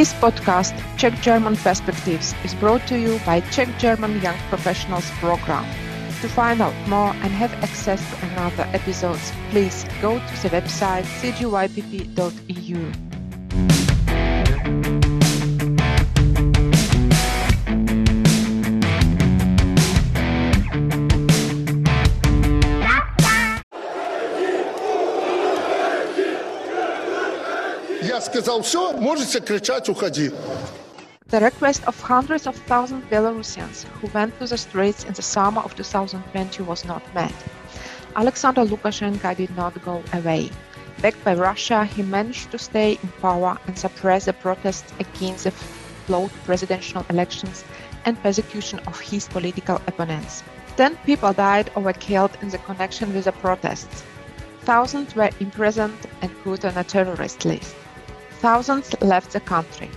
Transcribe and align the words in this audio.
This 0.00 0.14
podcast, 0.14 0.72
Czech 0.96 1.12
German 1.20 1.56
Perspectives, 1.56 2.34
is 2.42 2.54
brought 2.54 2.86
to 2.86 2.98
you 2.98 3.20
by 3.26 3.42
Czech 3.50 3.68
German 3.78 4.22
Young 4.22 4.38
Professionals 4.48 5.10
Program. 5.20 5.64
To 6.22 6.28
find 6.28 6.62
out 6.62 6.72
more 6.88 7.12
and 7.20 7.30
have 7.32 7.52
access 7.62 8.00
to 8.00 8.26
another 8.32 8.66
episodes, 8.72 9.30
please 9.50 9.84
go 10.00 10.18
to 10.18 10.42
the 10.42 10.48
website 10.48 11.04
cgypp.eu. 11.20 13.09
сказал 28.49 28.61
все, 28.61 28.93
можете 28.93 29.39
кричать, 29.39 29.89
уходи. 29.89 30.31
The 31.29 31.39
request 31.39 31.83
of 31.85 31.99
hundreds 32.01 32.45
of 32.45 32.55
thousands 32.67 33.03
Belarusians 33.09 33.85
who 33.99 34.07
went 34.13 34.37
to 34.39 34.45
the 34.47 34.57
streets 34.57 35.03
in 35.05 35.13
the 35.13 35.21
summer 35.21 35.61
of 35.61 35.75
2020 35.75 36.63
was 36.63 36.85
not 36.85 37.01
met. 37.13 37.33
Alexander 38.15 38.63
Lukashenko 38.63 39.35
did 39.35 39.55
not 39.57 39.73
go 39.83 40.03
away. 40.13 40.49
Backed 41.01 41.23
by 41.23 41.33
Russia, 41.33 41.83
he 41.83 42.03
managed 42.03 42.51
to 42.51 42.57
stay 42.57 42.97
in 43.01 43.09
power 43.21 43.57
and 43.67 43.77
suppress 43.77 44.25
the 44.25 44.33
protests 44.33 44.93
against 44.99 45.43
the 45.43 45.51
flawed 45.51 46.31
presidential 46.45 47.05
elections 47.09 47.63
and 48.05 48.21
persecution 48.21 48.79
of 48.87 48.99
his 48.99 49.27
political 49.27 49.77
opponents. 49.87 50.43
Ten 50.77 50.95
people 51.05 51.33
died 51.33 51.71
or 51.75 51.81
were 51.81 51.93
killed 51.93 52.37
in 52.41 52.49
the 52.49 52.59
connection 52.59 53.13
with 53.13 53.25
the 53.25 53.31
protests. 53.31 54.03
Thousands 54.61 55.15
were 55.15 55.31
imprisoned 55.39 55.97
and 56.21 56.31
put 56.43 56.65
on 56.65 56.77
a 56.77 56.83
terrorist 56.83 57.45
list. 57.45 57.75
Thousands 58.40 58.94
left 59.02 59.32
the 59.32 59.40
country. 59.40 59.90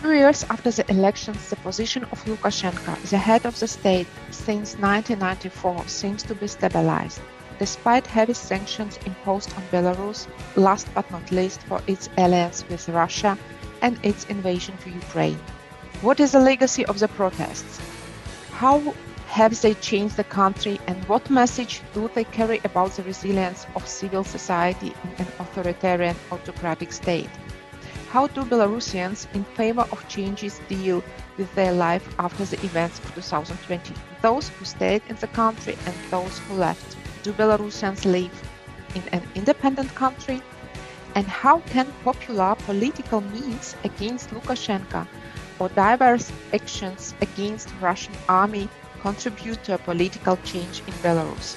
Two 0.00 0.12
years 0.12 0.44
after 0.50 0.70
the 0.70 0.88
elections, 0.88 1.50
the 1.50 1.56
position 1.56 2.04
of 2.12 2.24
Lukashenko, 2.24 2.94
the 3.10 3.18
head 3.18 3.44
of 3.44 3.58
the 3.58 3.66
state 3.66 4.06
since 4.30 4.76
1994, 4.78 5.88
seems 5.88 6.22
to 6.22 6.36
be 6.36 6.46
stabilized, 6.46 7.20
despite 7.58 8.06
heavy 8.06 8.34
sanctions 8.34 9.00
imposed 9.04 9.52
on 9.56 9.64
Belarus, 9.72 10.28
last 10.54 10.86
but 10.94 11.10
not 11.10 11.32
least 11.32 11.60
for 11.62 11.82
its 11.88 12.08
alliance 12.18 12.64
with 12.68 12.88
Russia 12.88 13.36
and 13.82 13.98
its 14.04 14.26
invasion 14.26 14.76
to 14.84 14.90
Ukraine. 14.90 15.40
What 16.02 16.20
is 16.20 16.30
the 16.30 16.38
legacy 16.38 16.86
of 16.86 17.00
the 17.00 17.08
protests? 17.08 17.80
How 18.52 18.94
have 19.30 19.60
they 19.62 19.74
changed 19.74 20.16
the 20.16 20.24
country 20.24 20.80
and 20.88 21.04
what 21.04 21.30
message 21.30 21.82
do 21.94 22.10
they 22.14 22.24
carry 22.24 22.60
about 22.64 22.90
the 22.90 23.02
resilience 23.04 23.64
of 23.76 23.86
civil 23.86 24.24
society 24.24 24.92
in 25.04 25.10
an 25.24 25.32
authoritarian 25.38 26.16
autocratic 26.32 26.92
state? 26.92 27.30
How 28.08 28.26
do 28.26 28.42
Belarusians 28.42 29.32
in 29.32 29.44
favor 29.44 29.86
of 29.92 30.08
changes 30.08 30.60
deal 30.68 31.04
with 31.38 31.54
their 31.54 31.72
life 31.72 32.12
after 32.18 32.44
the 32.44 32.56
events 32.64 32.98
of 32.98 33.14
2020? 33.14 33.94
Those 34.20 34.48
who 34.48 34.64
stayed 34.64 35.02
in 35.08 35.14
the 35.14 35.28
country 35.28 35.76
and 35.86 35.94
those 36.10 36.40
who 36.40 36.54
left. 36.54 36.96
Do 37.22 37.32
Belarusians 37.32 38.04
live 38.04 38.34
in 38.96 39.02
an 39.12 39.22
independent 39.36 39.94
country? 39.94 40.42
And 41.14 41.24
how 41.28 41.60
can 41.72 41.86
popular 42.02 42.56
political 42.66 43.20
means 43.20 43.76
against 43.84 44.30
Lukashenko 44.30 45.06
or 45.60 45.68
diverse 45.68 46.32
actions 46.52 47.14
against 47.20 47.68
Russian 47.80 48.14
army 48.28 48.68
contribute 49.02 49.62
to 49.64 49.74
a 49.74 49.78
political 49.78 50.36
change 50.44 50.82
in 50.86 50.94
Belarus? 51.02 51.56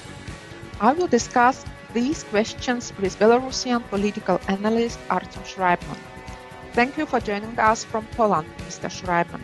I 0.80 0.92
will 0.92 1.06
discuss 1.06 1.64
these 1.92 2.24
questions 2.24 2.92
with 3.00 3.18
Belarusian 3.18 3.82
political 3.88 4.40
analyst 4.48 4.98
Artem 5.08 5.42
Schreibman. 5.44 5.98
Thank 6.72 6.98
you 6.98 7.06
for 7.06 7.20
joining 7.20 7.56
us 7.58 7.84
from 7.84 8.06
Poland, 8.16 8.48
Mr. 8.66 8.90
Schreibman. 8.90 9.42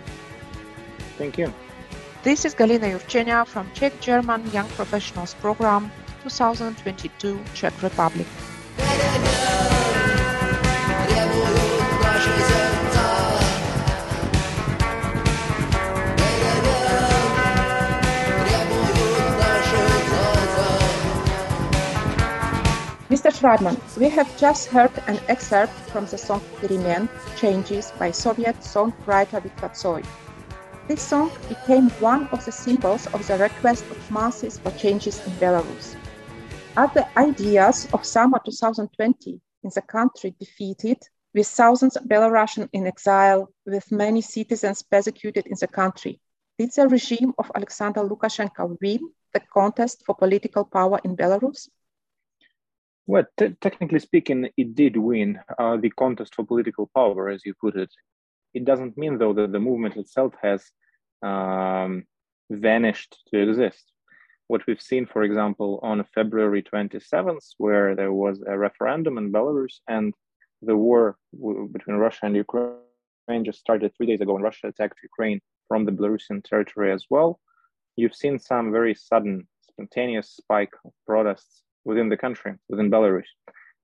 Thank 1.17 1.39
you. 1.39 1.53
This 2.23 2.45
is 2.45 2.55
Galina 2.55 2.91
Yurchenia 2.91 3.47
from 3.47 3.71
Czech 3.73 3.93
German 4.01 4.51
Young 4.53 4.69
Professionals 4.77 5.35
Program 5.35 5.91
2022 6.23 7.39
Czech 7.55 7.83
Republic. 7.83 8.27
Mr. 23.11 23.33
Schreibman, 23.33 23.77
we 23.97 24.09
have 24.09 24.39
just 24.39 24.69
heard 24.69 24.93
an 25.09 25.19
excerpt 25.27 25.73
from 25.91 26.07
the 26.07 26.17
song 26.17 26.41
Peremen 26.61 27.09
Changes 27.37 27.91
by 27.99 28.13
Soviet 28.13 28.55
songwriter 28.61 29.43
Viktor 29.43 29.69
Tsoi. 29.71 30.05
This 30.87 31.03
song 31.03 31.29
became 31.49 31.91
one 31.99 32.29
of 32.29 32.45
the 32.45 32.53
symbols 32.53 33.09
of 33.09 33.27
the 33.27 33.37
request 33.37 33.83
of 33.91 34.11
masses 34.13 34.61
for 34.61 34.71
changes 34.79 35.19
in 35.27 35.33
Belarus. 35.41 35.97
Are 36.77 36.87
the 36.95 37.05
ideas 37.19 37.89
of 37.93 38.07
summer 38.07 38.39
2020 38.45 39.41
in 39.65 39.71
the 39.75 39.83
country 39.83 40.33
defeated, 40.39 41.03
with 41.35 41.49
thousands 41.49 41.97
of 41.97 42.05
Belarusians 42.05 42.69
in 42.73 42.87
exile, 42.87 43.53
with 43.67 43.91
many 43.91 44.21
citizens 44.21 44.83
persecuted 44.83 45.49
in 45.49 45.57
the 45.61 45.67
country? 45.67 46.21
Did 46.61 46.71
the 46.77 46.87
regime 46.87 47.35
of 47.39 47.51
Alexander 47.57 48.03
Lukashenko 48.03 48.79
win 48.81 49.01
the 49.35 49.41
contest 49.53 50.05
for 50.07 50.15
political 50.15 50.65
power 50.65 51.01
in 51.03 51.17
Belarus? 51.17 51.69
Well, 53.07 53.25
t- 53.39 53.57
technically 53.61 53.99
speaking, 53.99 54.51
it 54.57 54.75
did 54.75 54.97
win 54.97 55.41
uh, 55.59 55.77
the 55.77 55.91
contest 55.91 56.35
for 56.35 56.45
political 56.45 56.91
power, 56.95 57.29
as 57.29 57.45
you 57.45 57.55
put 57.61 57.77
it. 57.77 57.91
It 58.55 58.65
doesn't 58.65 58.97
mean, 58.97 59.19
though, 59.19 59.33
that 59.35 59.53
the 59.53 59.61
movement 59.61 59.97
itself 59.97 60.35
has 60.43 60.71
um, 61.23 62.05
vanished 62.51 63.17
to 63.29 63.39
exist. 63.41 63.93
What 64.49 64.67
we've 64.67 64.83
seen, 64.83 65.07
for 65.07 65.23
example, 65.23 65.79
on 65.83 66.05
February 66.15 66.63
27th, 66.63 67.55
where 67.59 67.95
there 67.95 68.13
was 68.13 68.43
a 68.47 68.59
referendum 68.59 69.17
in 69.19 69.33
Belarus 69.33 69.79
and 69.89 70.13
the 70.63 70.77
war 70.77 71.17
w- 71.33 71.69
between 71.73 71.97
Russia 71.97 72.27
and 72.27 72.37
Ukraine 72.37 73.45
just 73.45 73.61
started 73.61 73.93
three 73.95 74.07
days 74.07 74.21
ago, 74.21 74.35
and 74.35 74.45
Russia 74.45 74.69
attacked 74.69 74.99
Ukraine 75.03 75.41
from 75.69 75.85
the 75.85 75.93
Belarusian 75.93 76.43
territory 76.43 76.93
as 76.93 77.07
well. 77.09 77.41
You've 77.97 78.15
seen 78.15 78.39
some 78.39 78.73
very 78.73 78.95
sudden, 78.95 79.47
spontaneous 79.69 80.31
spike 80.31 80.75
of 80.85 80.93
protests 81.07 81.63
within 81.85 82.09
the 82.09 82.17
country, 82.17 82.55
within 82.69 82.91
Belarus. 82.91 83.31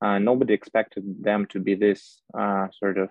Uh, 0.02 0.18
nobody 0.18 0.52
expected 0.52 1.04
them 1.22 1.46
to 1.46 1.58
be 1.58 1.74
this 1.74 2.20
uh, 2.38 2.66
sort 2.78 2.98
of 2.98 3.08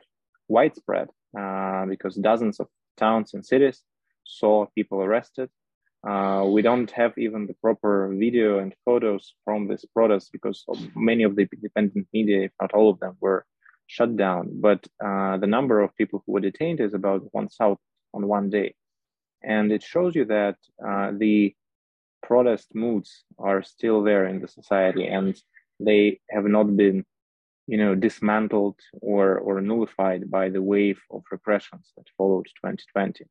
widespread 0.48 1.08
uh, 1.38 1.86
because 1.86 2.16
dozens 2.16 2.60
of 2.60 2.68
towns 2.98 3.34
and 3.34 3.46
cities 3.46 3.82
saw 4.24 4.66
people 4.76 5.02
arrested. 5.02 5.50
Uh, 6.08 6.46
we 6.48 6.62
don't 6.62 6.92
have 6.92 7.14
even 7.18 7.48
the 7.48 7.56
proper 7.56 8.14
video 8.16 8.60
and 8.60 8.76
photos 8.86 9.34
from 9.44 9.68
this 9.68 9.84
protest 9.86 10.30
because 10.32 10.64
many 10.96 11.24
of 11.24 11.36
the 11.36 11.48
independent 11.52 12.08
media, 12.14 12.44
if 12.44 12.52
not 12.62 12.72
all 12.74 12.92
of 12.92 13.00
them, 13.00 13.18
were 13.20 13.44
shut 13.88 14.16
down. 14.16 14.50
But 14.54 14.86
uh, 15.04 15.38
the 15.38 15.48
number 15.48 15.82
of 15.82 15.96
people 15.96 16.22
who 16.24 16.34
were 16.34 16.42
detained 16.42 16.80
is 16.80 16.94
about 16.94 17.24
one 17.32 17.48
thousand 17.48 17.80
on 18.14 18.28
one 18.28 18.52
day. 18.52 18.76
And 19.44 19.72
it 19.72 19.82
shows 19.82 20.16
you 20.16 20.26
that 20.26 20.58
the 20.80 21.56
protest 22.26 22.68
moods 22.74 23.24
are 23.38 23.62
still 23.64 24.04
there 24.04 24.26
in 24.26 24.40
the 24.42 24.48
society 24.48 25.06
and 25.08 25.34
they 25.80 26.20
have 26.30 26.46
not 26.46 26.76
been 26.76 27.06
you 27.68 27.78
know 27.78 27.96
dismantled 27.96 28.80
or 29.02 29.40
or 29.40 29.62
nullified 29.62 30.30
by 30.30 30.50
the 30.50 30.62
wave 30.62 31.00
of 31.12 31.24
repressions 31.32 31.92
that 31.98 32.08
followed 32.18 32.46
2020 32.62 33.26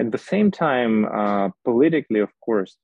at 0.00 0.10
the 0.10 0.18
same 0.32 0.50
time 0.50 1.04
uh, 1.04 1.48
politically 1.64 2.20
of 2.20 2.32
course 2.40 2.76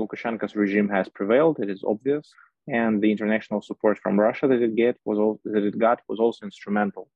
lukashenko's 0.00 0.56
regime 0.56 0.88
has 0.88 1.08
prevailed 1.08 1.58
it 1.60 1.70
is 1.70 1.84
obvious 1.84 2.26
and 2.68 3.00
the 3.00 3.10
international 3.10 3.62
support 3.62 3.96
from 3.98 4.18
russia 4.18 4.46
that 4.48 4.62
it 4.62 4.74
get 4.76 4.96
was 5.04 5.18
all, 5.18 5.40
that 5.44 5.64
it 5.64 5.78
got 5.78 6.00
was 6.08 6.18
also 6.18 6.44
instrumental 6.44 7.08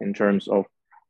in 0.00 0.12
terms 0.14 0.48
of 0.48 0.64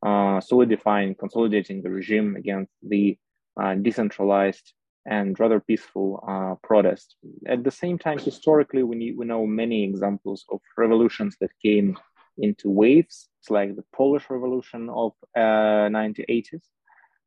uh, 0.07 0.39
solidifying 0.41 1.15
consolidating 1.15 1.81
the 1.81 1.89
regime 1.89 2.35
against 2.35 2.73
the 2.83 3.17
uh, 3.61 3.73
decentralized 3.75 4.73
and 5.07 5.39
rather 5.39 5.59
peaceful 5.59 6.23
uh, 6.27 6.55
protest. 6.67 7.15
At 7.47 7.63
the 7.63 7.71
same 7.71 7.97
time, 7.97 8.19
historically, 8.19 8.83
we, 8.83 8.97
need, 8.97 9.17
we 9.17 9.25
know 9.25 9.47
many 9.47 9.83
examples 9.83 10.45
of 10.51 10.59
revolutions 10.77 11.37
that 11.39 11.51
came 11.63 11.97
into 12.37 12.69
waves. 12.69 13.29
It's 13.39 13.49
like 13.49 13.75
the 13.75 13.85
Polish 13.95 14.25
Revolution 14.29 14.89
of 14.89 15.13
uh, 15.35 15.89
1980s, 15.89 16.65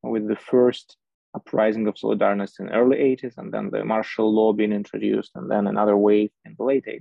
with 0.03 0.29
the 0.29 0.37
first 0.37 0.99
uprising 1.35 1.87
of 1.87 1.95
Solidarność 1.95 2.61
in 2.61 2.69
early 2.69 2.99
80s, 2.99 3.39
and 3.39 3.53
then 3.53 3.71
the 3.71 3.85
martial 3.85 4.33
law 4.33 4.53
being 4.53 4.73
introduced, 4.73 5.33
and 5.35 5.51
then 5.51 5.67
another 5.67 5.97
wave 5.97 6.31
in 6.45 6.55
the 6.59 6.65
late 6.65 6.85
80s. 6.87 7.01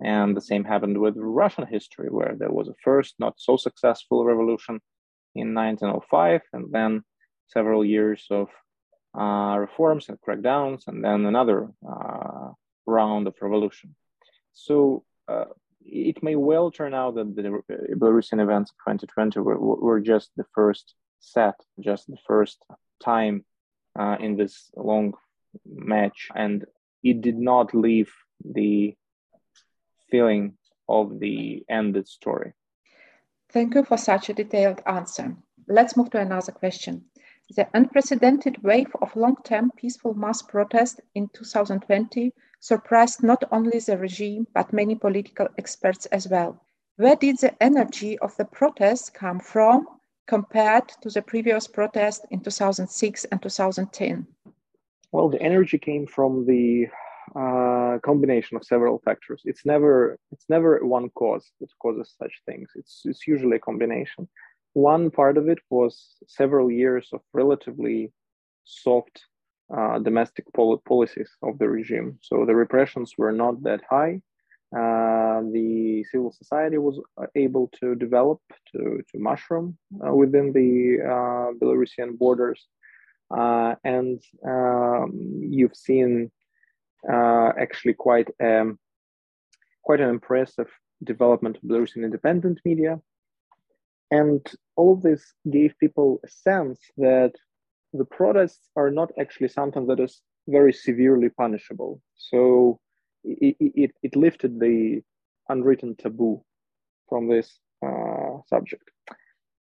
And 0.00 0.36
the 0.36 0.40
same 0.40 0.64
happened 0.64 0.98
with 0.98 1.14
Russian 1.16 1.66
history, 1.66 2.08
where 2.08 2.36
there 2.38 2.52
was 2.52 2.68
a 2.68 2.74
first 2.84 3.16
not 3.18 3.34
so 3.38 3.56
successful 3.56 4.24
revolution 4.24 4.80
in 5.34 5.54
1905, 5.54 6.42
and 6.52 6.66
then 6.70 7.02
several 7.48 7.84
years 7.84 8.26
of 8.30 8.48
reforms 9.18 10.08
and 10.08 10.18
crackdowns, 10.20 10.86
and 10.86 11.04
then 11.04 11.26
another 11.26 11.68
uh, 11.88 12.50
round 12.86 13.26
of 13.26 13.34
revolution. 13.40 13.94
So 14.52 15.04
uh, 15.28 15.46
it 15.84 16.22
may 16.22 16.36
well 16.36 16.70
turn 16.70 16.94
out 16.94 17.14
that 17.14 17.34
the 17.34 17.62
Belarusian 17.96 18.40
events 18.40 18.70
of 18.70 18.76
2020 18.94 19.40
were, 19.40 19.58
were 19.58 20.00
just 20.00 20.30
the 20.36 20.44
first 20.54 20.94
set, 21.20 21.54
just 21.80 22.06
the 22.06 22.18
first 22.26 22.64
time 23.02 23.44
uh, 23.98 24.16
in 24.20 24.36
this 24.36 24.70
long 24.76 25.14
match, 25.66 26.28
and 26.34 26.64
it 27.02 27.20
did 27.20 27.38
not 27.38 27.74
leave 27.74 28.12
the 28.44 28.94
feeling 30.10 30.54
of 30.88 31.18
the 31.20 31.64
ended 31.68 32.08
story. 32.08 32.52
Thank 33.50 33.74
you 33.74 33.84
for 33.84 33.96
such 33.96 34.28
a 34.28 34.34
detailed 34.34 34.82
answer. 34.86 35.36
Let's 35.66 35.96
move 35.96 36.10
to 36.10 36.20
another 36.20 36.52
question. 36.52 37.06
The 37.56 37.66
unprecedented 37.72 38.62
wave 38.62 38.94
of 39.00 39.16
long 39.16 39.36
term 39.42 39.70
peaceful 39.74 40.12
mass 40.12 40.42
protests 40.42 41.00
in 41.14 41.28
2020 41.28 42.32
surprised 42.60 43.22
not 43.22 43.42
only 43.50 43.78
the 43.78 43.96
regime 43.96 44.46
but 44.52 44.72
many 44.72 44.94
political 44.94 45.48
experts 45.56 46.04
as 46.06 46.28
well. 46.28 46.60
Where 46.96 47.16
did 47.16 47.38
the 47.38 47.60
energy 47.62 48.18
of 48.18 48.36
the 48.36 48.44
protests 48.44 49.08
come 49.08 49.40
from 49.40 49.86
compared 50.26 50.88
to 51.00 51.08
the 51.08 51.22
previous 51.22 51.66
protests 51.66 52.26
in 52.30 52.40
2006 52.40 53.24
and 53.24 53.40
2010? 53.40 54.26
Well, 55.12 55.30
the 55.30 55.40
energy 55.40 55.78
came 55.78 56.06
from 56.06 56.44
the 56.44 56.88
uh, 57.34 57.98
combination 58.02 58.56
of 58.56 58.64
several 58.64 58.98
factors. 58.98 59.42
It's 59.44 59.64
never 59.64 60.18
it's 60.32 60.44
never 60.48 60.84
one 60.84 61.08
cause 61.10 61.50
that 61.60 61.70
causes 61.80 62.14
such 62.18 62.42
things. 62.44 62.68
It's 62.74 63.02
it's 63.04 63.26
usually 63.26 63.56
a 63.56 63.60
combination. 63.60 64.28
One 64.74 65.10
part 65.10 65.36
of 65.36 65.48
it 65.48 65.58
was 65.70 66.16
several 66.26 66.70
years 66.70 67.08
of 67.12 67.20
relatively 67.32 68.12
soft 68.64 69.24
uh, 69.74 69.98
domestic 69.98 70.44
pol- 70.54 70.82
policies 70.86 71.30
of 71.42 71.58
the 71.58 71.68
regime. 71.68 72.18
So 72.22 72.44
the 72.46 72.54
repressions 72.54 73.14
were 73.18 73.32
not 73.32 73.62
that 73.64 73.82
high. 73.88 74.20
Uh, 74.76 75.40
the 75.52 76.04
civil 76.10 76.30
society 76.30 76.76
was 76.76 77.00
able 77.34 77.70
to 77.80 77.94
develop 77.94 78.40
to, 78.72 79.02
to 79.10 79.18
mushroom 79.18 79.78
uh, 80.06 80.14
within 80.14 80.52
the 80.52 80.98
uh, 81.02 81.52
Belarusian 81.58 82.18
borders. 82.18 82.66
Uh, 83.30 83.74
and 83.84 84.22
um, 84.46 85.10
you've 85.50 85.76
seen 85.76 86.30
uh, 87.10 87.52
actually 87.58 87.94
quite 87.94 88.28
um, 88.42 88.78
quite 89.82 90.00
an 90.00 90.10
impressive 90.10 90.68
development 91.04 91.56
of 91.56 91.62
Belarusian 91.62 92.04
independent 92.04 92.58
media, 92.64 93.00
and 94.10 94.40
all 94.76 94.94
of 94.94 95.02
this 95.02 95.34
gave 95.50 95.78
people 95.78 96.20
a 96.24 96.28
sense 96.28 96.80
that 96.96 97.32
the 97.92 98.04
protests 98.04 98.68
are 98.76 98.90
not 98.90 99.10
actually 99.18 99.48
something 99.48 99.86
that 99.86 100.00
is 100.00 100.20
very 100.46 100.72
severely 100.72 101.28
punishable. 101.28 102.00
So 102.14 102.80
it, 103.24 103.56
it, 103.60 103.90
it 104.02 104.16
lifted 104.16 104.60
the 104.60 105.02
unwritten 105.48 105.96
taboo 105.96 106.42
from 107.08 107.28
this 107.28 107.58
uh, 107.84 108.38
subject. 108.46 108.90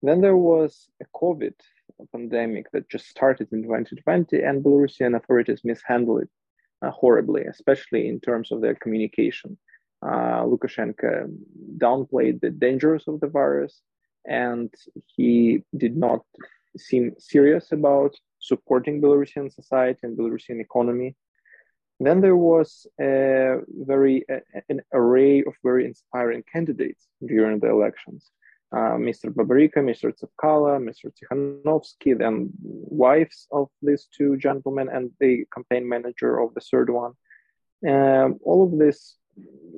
Then 0.01 0.21
there 0.21 0.37
was 0.37 0.87
a 1.01 1.05
COVID 1.15 1.53
pandemic 2.11 2.71
that 2.71 2.89
just 2.89 3.07
started 3.07 3.47
in 3.51 3.63
2020, 3.63 4.41
and 4.41 4.63
Belarusian 4.63 5.15
authorities 5.15 5.61
mishandled 5.63 6.23
it 6.23 6.29
uh, 6.81 6.91
horribly, 6.91 7.43
especially 7.43 8.07
in 8.07 8.19
terms 8.19 8.51
of 8.51 8.61
their 8.61 8.75
communication. 8.75 9.57
Uh, 10.03 10.43
Lukashenko 10.43 11.35
downplayed 11.77 12.39
the 12.39 12.51
dangers 12.51 13.05
of 13.07 13.19
the 13.19 13.27
virus, 13.27 13.81
and 14.27 14.73
he 15.15 15.63
did 15.75 15.95
not 15.97 16.21
seem 16.77 17.15
serious 17.17 17.71
about 17.71 18.13
supporting 18.39 19.01
Belarusian 19.01 19.53
society 19.53 19.99
and 20.03 20.17
Belarusian 20.17 20.59
economy. 20.61 21.15
Then 21.99 22.21
there 22.21 22.35
was 22.35 22.85
a 23.01 23.57
very 23.91 24.25
an 24.69 24.81
array 24.93 25.43
of 25.43 25.53
very 25.63 25.85
inspiring 25.85 26.43
candidates 26.51 27.07
during 27.25 27.59
the 27.59 27.69
elections. 27.69 28.31
Uh, 28.71 28.97
Mr. 28.99 29.33
Babaryka, 29.33 29.77
Mr. 29.77 30.11
Tsepkalo, 30.13 30.77
Mr. 30.77 31.09
Tikhanovsky, 31.15 32.17
then 32.17 32.49
wives 32.61 33.47
of 33.51 33.69
these 33.81 34.07
two 34.15 34.35
gentlemen, 34.37 34.89
and 34.89 35.09
the 35.19 35.45
campaign 35.53 35.87
manager 35.87 36.39
of 36.39 36.53
the 36.53 36.59
third 36.59 36.89
one. 36.89 37.13
Um, 37.87 38.37
all 38.43 38.65
of 38.65 38.77
this 38.77 39.17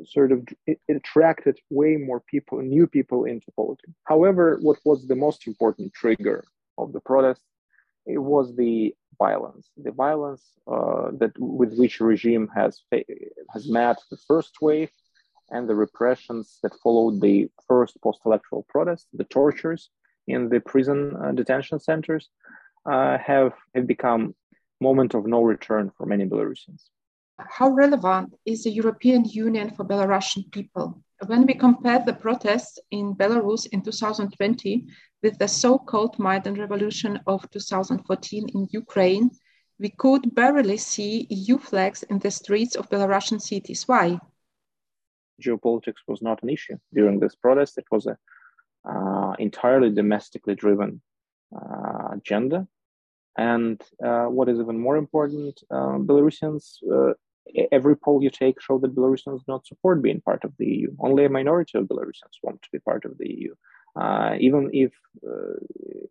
sort 0.06 0.32
of 0.32 0.48
it, 0.66 0.80
attracted 0.90 1.58
way 1.70 1.98
more 1.98 2.22
people, 2.22 2.60
new 2.62 2.88
people 2.88 3.26
into 3.26 3.52
politics. 3.56 3.94
However, 4.06 4.60
what 4.62 4.78
was 4.86 5.08
the 5.08 5.16
most 5.16 5.48
important 5.48 5.94
trigger 5.94 6.44
of 6.78 6.94
the 6.94 7.02
protest? 7.02 7.42
It 8.06 8.18
was 8.18 8.56
the 8.56 8.96
violence, 9.18 9.70
the 9.78 9.92
violence 9.92 10.44
uh, 10.68 11.12
that 11.20 11.34
with 11.38 11.76
which 11.78 12.00
regime 12.00 12.50
has 12.56 12.82
has 13.54 13.68
met 13.70 13.98
the 14.10 14.18
first 14.28 14.54
wave 14.62 14.92
and 15.52 15.68
the 15.68 15.76
repressions 15.76 16.60
that 16.64 16.74
followed 16.84 17.22
the 17.22 17.50
first 17.68 18.00
post-electoral 18.02 18.66
protest, 18.70 19.08
the 19.14 19.24
tortures 19.24 19.90
in 20.28 20.50
the 20.50 20.60
prison 20.60 21.16
uh, 21.16 21.32
detention 21.32 21.80
centers, 21.80 22.30
uh, 22.86 23.18
have, 23.18 23.54
have 23.76 23.88
become 23.88 24.36
moment 24.80 25.14
of 25.14 25.26
no 25.26 25.42
return 25.42 25.92
for 25.98 26.06
many 26.06 26.26
Belarusians. 26.26 26.84
How 27.48 27.70
relevant 27.70 28.34
is 28.46 28.64
the 28.64 28.72
European 28.72 29.26
Union 29.26 29.70
for 29.72 29.86
Belarusian 29.86 30.52
people? 30.52 31.02
When 31.28 31.46
we 31.46 31.54
compare 31.54 32.00
the 32.00 32.14
protests 32.14 32.80
in 32.92 33.16
Belarus 33.16 33.68
in 33.68 33.82
2020 33.82 34.86
with 35.24 35.38
the 35.38 35.48
so-called 35.48 36.18
Maidan 36.20 36.56
revolution 36.56 37.20
of 37.28 37.50
2014 37.52 38.50
in 38.54 38.68
Ukraine, 38.72 39.32
we 39.80 39.90
could 39.90 40.34
barely 40.36 40.78
see 40.78 41.28
EU 41.30 41.58
flags 41.58 42.04
in 42.04 42.20
the 42.20 42.32
streets 42.32 42.76
of 42.76 42.90
Belarusian 42.90 43.42
cities. 43.42 43.88
Why? 43.88 44.20
geopolitics 45.40 46.02
was 46.08 46.22
not 46.22 46.44
an 46.44 46.50
issue 46.50 46.78
during 46.94 47.20
this 47.20 47.36
protest. 47.36 47.78
It 47.78 47.86
was 47.92 48.06
an 48.06 48.18
uh, 48.86 49.34
entirely 49.40 49.90
domestically 49.90 50.56
driven 50.56 51.02
uh, 51.56 52.10
agenda. 52.14 52.68
And 53.38 53.82
uh, 54.04 54.26
what 54.26 54.50
is 54.50 54.60
even 54.60 54.78
more 54.78 54.98
important, 54.98 55.62
uh, 55.72 55.98
Belarusians, 56.08 56.78
uh, 56.92 57.14
every 57.72 57.96
poll 57.96 58.24
you 58.24 58.30
take 58.30 58.62
show 58.62 58.78
that 58.80 58.96
Belarusians 58.96 59.40
do 59.40 59.46
not 59.48 59.68
support 59.68 60.02
being 60.02 60.22
part 60.22 60.44
of 60.44 60.54
the 60.58 60.66
EU. 60.66 60.96
Only 61.00 61.26
a 61.26 61.30
minority 61.30 61.78
of 61.78 61.86
Belarusians 61.86 62.36
want 62.44 62.62
to 62.62 62.70
be 62.72 62.80
part 62.80 63.06
of 63.06 63.18
the 63.18 63.30
EU. 63.30 63.54
Uh, 63.96 64.36
even 64.40 64.70
if, 64.74 64.92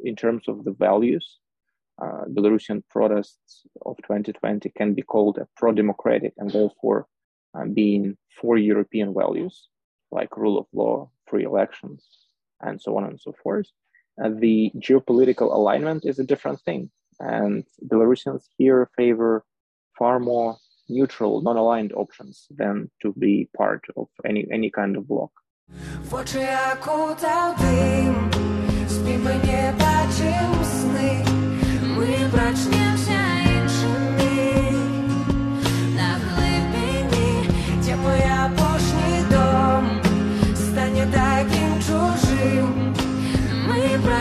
in 0.01 0.17
terms 0.17 0.49
of 0.49 0.65
the 0.65 0.73
values, 0.73 1.39
Belarusian 2.01 2.83
protests 2.91 3.63
of 3.87 3.97
2020 3.99 4.69
can 4.71 4.95
be 4.95 5.03
called 5.03 5.39
a 5.39 5.49
pro-democratic 5.57 6.33
and 6.37 6.51
therefore 6.51 7.07
being 7.73 8.17
for 8.41 8.57
European 8.57 9.15
values 9.15 9.69
like 10.11 10.37
rule 10.37 10.59
of 10.59 10.67
law, 10.73 11.11
free 11.27 11.45
elections, 11.45 12.07
and 12.61 12.81
so 12.81 12.97
on 12.97 13.05
and 13.05 13.21
so 13.21 13.35
forth. 13.43 13.67
Uh, 14.23 14.31
the 14.31 14.71
geopolitical 14.77 15.55
alignment 15.55 16.05
is 16.05 16.19
a 16.19 16.25
different 16.25 16.61
thing, 16.63 16.91
and 17.21 17.65
Belarusians 17.87 18.45
here 18.57 18.91
favor 18.97 19.45
far 19.99 20.19
more 20.19 20.57
neutral, 20.89 21.41
non-aligned 21.43 21.93
options 21.93 22.47
than 22.51 22.91
to 23.03 23.13
be 23.13 23.49
part 23.57 23.85
of 23.97 24.09
any 24.25 24.47
any 24.53 24.71
kind 24.71 24.97
of 24.97 25.07
bloc. 25.09 25.31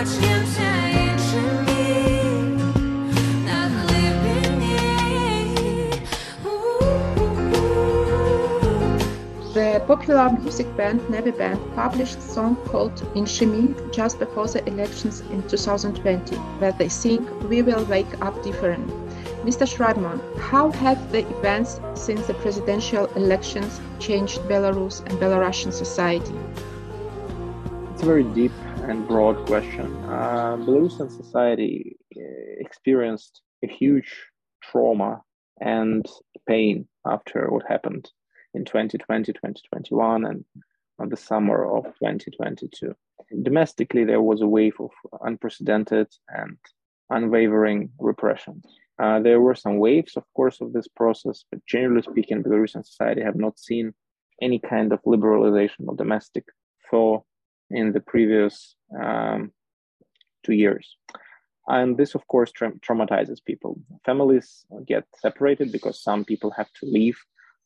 The 0.07 0.36
popular 9.87 10.29
music 10.29 10.67
band 10.75 10.99
Naviband 11.07 11.57
published 11.73 12.17
a 12.17 12.21
song 12.21 12.57
called 12.65 12.99
In 13.15 13.23
Inshimi 13.23 13.93
just 13.93 14.19
before 14.19 14.45
the 14.45 14.67
elections 14.67 15.21
in 15.31 15.41
2020, 15.47 16.35
where 16.35 16.73
they 16.73 16.89
sing 16.89 17.25
We 17.47 17.61
Will 17.61 17.85
Wake 17.85 18.21
Up 18.21 18.43
Different. 18.43 18.85
Mr. 19.45 19.65
Schreibman, 19.65 20.19
how 20.39 20.71
have 20.71 20.99
the 21.13 21.25
events 21.37 21.79
since 21.93 22.27
the 22.27 22.33
presidential 22.33 23.05
elections 23.15 23.79
changed 23.99 24.39
Belarus 24.49 24.99
and 25.05 25.17
Belarusian 25.19 25.71
society? 25.71 26.35
It's 27.93 28.03
a 28.03 28.05
very 28.05 28.25
deep 28.25 28.51
and 28.89 29.07
broad 29.07 29.37
question. 29.45 29.95
Uh, 30.03 30.57
Belarusian 30.57 31.09
society 31.09 31.97
uh, 32.17 32.19
experienced 32.59 33.41
a 33.63 33.67
huge 33.67 34.13
trauma 34.61 35.21
and 35.61 36.05
pain 36.45 36.89
after 37.05 37.49
what 37.49 37.63
happened 37.65 38.11
in 38.53 38.65
2020, 38.65 39.33
2021, 39.33 40.25
and 40.25 41.11
the 41.11 41.17
summer 41.17 41.75
of 41.75 41.85
2022. 41.99 42.95
Domestically, 43.43 44.03
there 44.03 44.21
was 44.21 44.41
a 44.41 44.47
wave 44.47 44.75
of 44.79 44.91
unprecedented 45.21 46.07
and 46.29 46.57
unwavering 47.09 47.89
repression. 47.99 48.63
Uh, 48.99 49.19
there 49.19 49.39
were 49.39 49.55
some 49.55 49.77
waves, 49.77 50.17
of 50.17 50.23
course, 50.35 50.59
of 50.59 50.73
this 50.73 50.87
process, 50.87 51.43
but 51.51 51.63
generally 51.65 52.01
speaking, 52.01 52.41
Belarusian 52.41 52.85
society 52.85 53.21
have 53.21 53.35
not 53.35 53.59
seen 53.59 53.93
any 54.41 54.59
kind 54.59 54.91
of 54.91 55.01
liberalization 55.03 55.87
of 55.87 55.97
domestic 55.97 56.45
thought 56.89 57.23
in 57.69 57.91
the 57.91 57.99
previous 57.99 58.75
um, 58.99 59.51
two 60.43 60.53
years. 60.53 60.95
And 61.67 61.97
this, 61.97 62.15
of 62.15 62.25
course, 62.27 62.51
tra- 62.51 62.79
traumatizes 62.79 63.43
people. 63.43 63.79
Families 64.05 64.65
get 64.85 65.03
separated 65.17 65.71
because 65.71 66.01
some 66.01 66.23
people 66.23 66.51
have 66.51 66.71
to 66.79 66.85
leave 66.85 67.17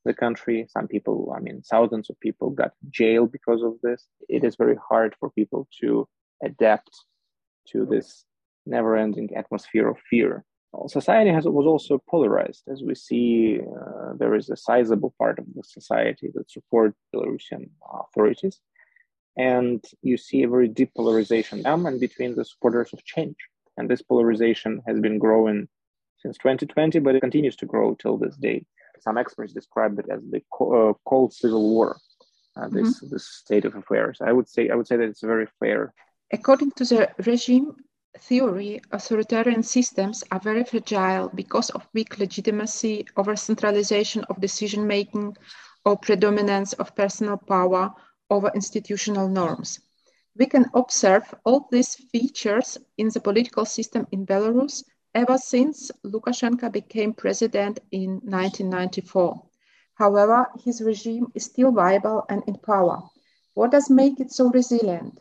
the 0.06 0.14
country. 0.14 0.66
Some 0.70 0.88
people, 0.88 1.34
I 1.36 1.40
mean, 1.40 1.62
thousands 1.62 2.10
of 2.10 2.20
people 2.20 2.50
got 2.50 2.74
jailed 2.90 3.32
because 3.32 3.62
of 3.62 3.74
this. 3.84 4.08
It 4.30 4.44
is 4.44 4.56
very 4.56 4.78
hard 4.90 5.16
for 5.20 5.30
people 5.30 5.68
to 5.82 6.08
adapt 6.44 6.92
to 7.70 7.86
this 7.86 8.26
never 8.66 8.96
ending 8.96 9.30
atmosphere 9.36 9.88
of 9.90 9.98
fear. 10.10 10.44
Society 10.88 11.32
has 11.32 11.46
was 11.46 11.66
also 11.66 12.02
polarized, 12.10 12.64
as 12.72 12.82
we 12.82 12.96
see. 12.96 13.60
Uh, 13.60 14.14
there 14.18 14.36
is 14.36 14.50
a 14.50 14.56
sizable 14.56 15.14
part 15.20 15.38
of 15.38 15.46
the 15.54 15.64
society 15.64 16.32
that 16.34 16.50
support 16.50 16.96
Belarusian 17.14 17.70
authorities, 18.06 18.62
and 19.38 19.84
you 20.02 20.16
see 20.18 20.44
a 20.44 20.50
very 20.50 20.70
deep 20.70 20.94
polarization 20.96 21.60
among 21.66 21.88
and 21.88 22.00
between 22.00 22.36
the 22.36 22.46
supporters 22.46 22.94
of 22.94 23.04
change. 23.04 23.36
And 23.76 23.90
this 23.90 24.02
polarization 24.02 24.82
has 24.88 24.98
been 25.00 25.20
growing 25.20 25.68
since 26.20 26.38
2020, 26.38 27.00
but 27.00 27.16
it 27.16 27.22
continues 27.22 27.58
to 27.58 27.66
grow 27.66 27.96
till 27.96 28.18
this 28.18 28.38
day. 28.38 28.66
Some 29.02 29.18
experts 29.18 29.54
describe 29.54 29.98
it 30.00 30.06
as 30.10 30.22
the 30.30 30.42
uh, 30.60 30.94
cold 31.10 31.34
civil 31.34 31.70
war. 31.70 31.98
Uh, 32.56 32.68
this 32.68 32.90
mm-hmm. 32.90 33.10
this 33.10 33.26
state 33.44 33.66
of 33.66 33.76
affairs. 33.76 34.18
I 34.22 34.32
would 34.32 34.48
say 34.48 34.70
I 34.70 34.76
would 34.76 34.88
say 34.88 34.98
that 34.98 35.10
it's 35.10 35.22
very 35.22 35.48
fair. 35.60 35.94
According 36.32 36.72
to 36.72 36.86
the 36.86 37.10
regime 37.26 37.76
theory, 38.20 38.82
authoritarian 38.92 39.64
systems 39.64 40.24
are 40.32 40.40
very 40.40 40.64
fragile 40.64 41.30
because 41.34 41.70
of 41.72 41.88
weak 41.94 42.20
legitimacy, 42.20 43.08
over 43.18 43.36
centralization 43.36 44.24
of 44.26 44.42
decision 44.42 44.86
making, 44.86 45.36
or 45.86 45.98
predominance 45.98 46.74
of 46.74 46.96
personal 46.96 47.38
power 47.38 47.92
over 48.30 48.52
institutional 48.54 49.28
norms. 49.28 49.80
We 50.38 50.46
can 50.46 50.66
observe 50.74 51.34
all 51.46 51.68
these 51.72 51.96
features 51.96 52.78
in 52.98 53.10
the 53.10 53.20
political 53.20 53.66
system 53.66 54.08
in 54.12 54.26
Belarus 54.26 54.84
ever 55.14 55.38
since 55.38 55.92
Lukashenko 56.06 56.72
became 56.72 57.14
president 57.14 57.80
in 57.92 58.22
1994. 58.24 59.42
However, 59.96 60.48
his 60.64 60.82
regime 60.82 61.28
is 61.36 61.46
still 61.46 61.72
viable 61.72 62.24
and 62.30 62.44
in 62.48 62.56
power. 62.56 63.02
What 63.54 63.72
does 63.72 63.90
make 63.90 64.20
it 64.20 64.32
so 64.32 64.50
resilient? 64.50 65.20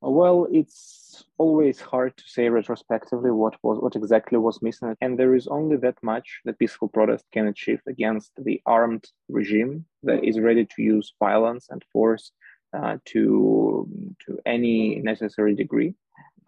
Well, 0.00 0.46
it's 0.50 1.24
always 1.38 1.80
hard 1.80 2.16
to 2.16 2.24
say 2.26 2.48
retrospectively 2.48 3.30
what 3.30 3.56
was 3.62 3.78
what 3.78 3.96
exactly 3.96 4.38
was 4.38 4.62
missing, 4.62 4.94
and 5.00 5.18
there 5.18 5.34
is 5.34 5.46
only 5.46 5.76
that 5.78 6.02
much 6.02 6.40
that 6.44 6.58
peaceful 6.58 6.88
protest 6.88 7.24
can 7.32 7.46
achieve 7.48 7.80
against 7.86 8.32
the 8.36 8.60
armed 8.66 9.04
regime 9.28 9.86
that 10.02 10.22
is 10.24 10.38
ready 10.38 10.66
to 10.66 10.82
use 10.82 11.14
violence 11.18 11.68
and 11.70 11.82
force 11.92 12.32
uh, 12.76 12.98
to 13.06 13.88
to 14.26 14.38
any 14.44 14.96
necessary 14.96 15.54
degree. 15.54 15.94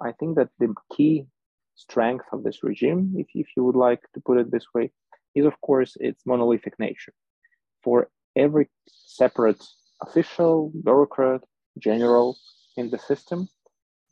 I 0.01 0.13
think 0.13 0.37
that 0.37 0.51
the 0.59 0.75
key 0.95 1.27
strength 1.79 2.27
of 2.33 2.43
this 2.43 2.63
regime, 2.63 3.15
if, 3.17 3.29
if 3.35 3.49
you 3.57 3.65
would 3.65 3.77
like 3.77 4.03
to 4.15 4.21
put 4.21 4.39
it 4.39 4.51
this 4.51 4.67
way, 4.75 4.91
is 5.35 5.47
of 5.47 5.61
course 5.61 5.97
its 6.01 6.27
monolithic 6.27 6.79
nature. 6.79 7.15
For 7.85 8.11
every 8.37 8.69
separate 8.89 9.63
official, 10.03 10.73
bureaucrat, 10.85 11.43
general 11.79 12.37
in 12.77 12.91
the 12.91 12.99
system, 12.99 13.49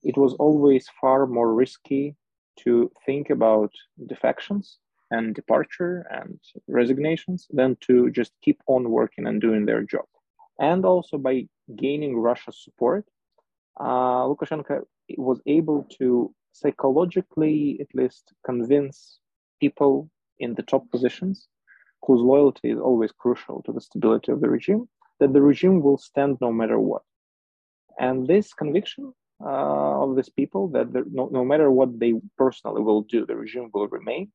it 0.02 0.16
was 0.16 0.34
always 0.34 0.86
far 1.00 1.26
more 1.26 1.52
risky 1.52 2.14
to 2.64 2.90
think 3.04 3.30
about 3.30 3.72
defections 4.06 4.78
and 5.10 5.34
departure 5.34 6.06
and 6.10 6.38
resignations 6.68 7.46
than 7.50 7.76
to 7.86 8.10
just 8.10 8.32
keep 8.42 8.60
on 8.66 8.90
working 8.90 9.26
and 9.26 9.40
doing 9.40 9.66
their 9.66 9.82
job. 9.82 10.06
And 10.58 10.84
also 10.84 11.18
by 11.18 11.48
gaining 11.76 12.16
Russia's 12.16 12.58
support, 12.64 13.04
uh, 13.78 14.22
Lukashenko 14.28 14.84
was 15.18 15.40
able 15.46 15.86
to 15.98 16.34
psychologically, 16.60 17.78
at 17.80 17.94
least, 17.94 18.32
convince 18.44 19.18
people 19.60 20.10
in 20.38 20.54
the 20.54 20.62
top 20.62 20.90
positions, 20.90 21.48
whose 22.04 22.20
loyalty 22.20 22.70
is 22.70 22.78
always 22.78 23.12
crucial 23.12 23.62
to 23.62 23.72
the 23.72 23.80
stability 23.80 24.30
of 24.32 24.40
the 24.40 24.50
regime, 24.50 24.88
that 25.20 25.32
the 25.32 25.40
regime 25.40 25.82
will 25.82 25.98
stand 25.98 26.36
no 26.40 26.52
matter 26.52 26.78
what. 26.78 27.02
And 27.98 28.26
this 28.26 28.52
conviction 28.52 29.12
uh, 29.44 30.02
of 30.02 30.16
these 30.16 30.28
people 30.28 30.68
that 30.68 30.88
no, 31.10 31.28
no 31.32 31.44
matter 31.44 31.70
what 31.70 31.98
they 31.98 32.14
personally 32.36 32.82
will 32.82 33.02
do, 33.02 33.26
the 33.26 33.36
regime 33.36 33.70
will 33.72 33.88
remain, 33.88 34.32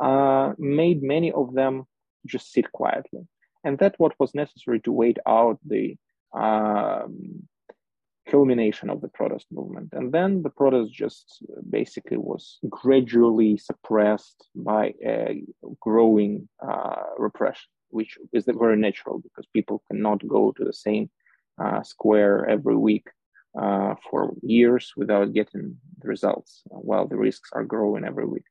uh, 0.00 0.52
made 0.58 1.02
many 1.02 1.32
of 1.32 1.54
them 1.54 1.84
just 2.26 2.52
sit 2.52 2.70
quietly. 2.72 3.22
And 3.64 3.78
that 3.78 3.94
what 3.98 4.14
was 4.18 4.34
necessary 4.34 4.80
to 4.80 4.92
wait 4.92 5.18
out 5.26 5.58
the 5.66 5.96
um, 6.32 7.48
culmination 8.28 8.90
of 8.90 9.00
the 9.00 9.08
protest 9.08 9.46
movement. 9.50 9.88
And 9.92 10.12
then 10.12 10.42
the 10.42 10.50
protest 10.50 10.92
just 10.92 11.42
basically 11.68 12.16
was 12.16 12.58
gradually 12.68 13.56
suppressed 13.56 14.48
by 14.54 14.94
a 15.04 15.42
growing 15.80 16.48
uh, 16.62 17.02
repression, 17.18 17.70
which 17.88 18.18
is 18.32 18.44
very 18.46 18.76
natural 18.76 19.18
because 19.20 19.46
people 19.52 19.82
cannot 19.90 20.26
go 20.26 20.52
to 20.52 20.64
the 20.64 20.72
same 20.72 21.10
uh, 21.62 21.82
square 21.82 22.48
every 22.48 22.76
week 22.76 23.06
uh, 23.60 23.94
for 24.08 24.34
years 24.42 24.92
without 24.96 25.32
getting 25.32 25.76
the 26.00 26.08
results, 26.08 26.62
while 26.66 27.06
the 27.06 27.16
risks 27.16 27.50
are 27.52 27.64
growing 27.64 28.04
every 28.04 28.26
week. 28.26 28.44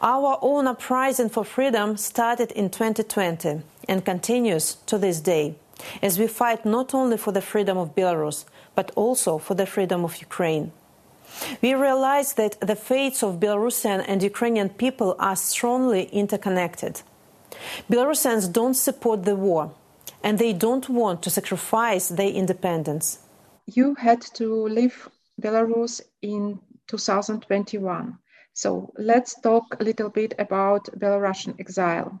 Our 0.00 0.38
own 0.42 0.66
uprising 0.66 1.28
for 1.28 1.44
freedom 1.44 1.96
started 1.96 2.50
in 2.52 2.70
2020 2.70 3.62
and 3.88 4.04
continues 4.04 4.76
to 4.86 4.98
this 4.98 5.20
day 5.20 5.56
as 6.02 6.18
we 6.18 6.26
fight 6.26 6.64
not 6.64 6.94
only 6.94 7.16
for 7.16 7.32
the 7.32 7.40
freedom 7.40 7.76
of 7.76 7.94
Belarus, 7.94 8.44
but 8.76 8.92
also 8.94 9.38
for 9.38 9.54
the 9.54 9.66
freedom 9.66 10.04
of 10.04 10.20
Ukraine. 10.28 10.70
We 11.62 11.74
realize 11.74 12.34
that 12.34 12.60
the 12.60 12.76
fates 12.76 13.22
of 13.22 13.40
Belarusian 13.40 14.04
and 14.06 14.22
Ukrainian 14.22 14.68
people 14.68 15.16
are 15.18 15.36
strongly 15.36 16.04
interconnected. 16.22 17.02
Belarusians 17.90 18.52
don't 18.52 18.74
support 18.74 19.24
the 19.24 19.34
war, 19.34 19.72
and 20.22 20.38
they 20.38 20.52
don't 20.52 20.88
want 20.88 21.22
to 21.22 21.30
sacrifice 21.30 22.08
their 22.08 22.30
independence. 22.30 23.18
You 23.66 23.94
had 23.94 24.20
to 24.34 24.68
leave 24.68 25.08
Belarus 25.40 26.00
in 26.22 26.60
2021. 26.86 28.18
So 28.54 28.92
let's 28.96 29.38
talk 29.40 29.64
a 29.78 29.84
little 29.84 30.08
bit 30.08 30.34
about 30.38 30.84
Belarusian 30.98 31.58
exile. 31.60 32.20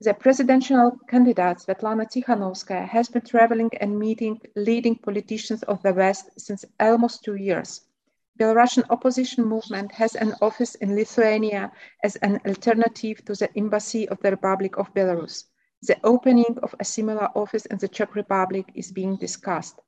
The 0.00 0.12
presidential 0.12 0.98
candidate 1.08 1.58
Svetlana 1.58 2.10
Tikhanovskaya 2.10 2.84
has 2.88 3.08
been 3.08 3.22
traveling 3.22 3.70
and 3.80 3.96
meeting 3.96 4.40
leading 4.56 4.96
politicians 4.96 5.62
of 5.62 5.82
the 5.82 5.94
West 5.94 6.30
since 6.36 6.64
almost 6.80 7.22
two 7.22 7.36
years. 7.36 7.80
The 8.36 8.46
Belarusian 8.46 8.84
opposition 8.90 9.44
movement 9.44 9.92
has 9.92 10.16
an 10.16 10.34
office 10.42 10.74
in 10.74 10.96
Lithuania 10.96 11.70
as 12.02 12.16
an 12.16 12.40
alternative 12.44 13.24
to 13.26 13.34
the 13.34 13.56
embassy 13.56 14.08
of 14.08 14.20
the 14.20 14.32
Republic 14.32 14.76
of 14.78 14.92
Belarus. 14.94 15.44
The 15.82 15.96
opening 16.02 16.58
of 16.64 16.74
a 16.80 16.84
similar 16.84 17.28
office 17.36 17.64
in 17.66 17.78
the 17.78 17.86
Czech 17.86 18.16
Republic 18.16 18.66
is 18.74 18.90
being 18.90 19.16
discussed. 19.16 19.80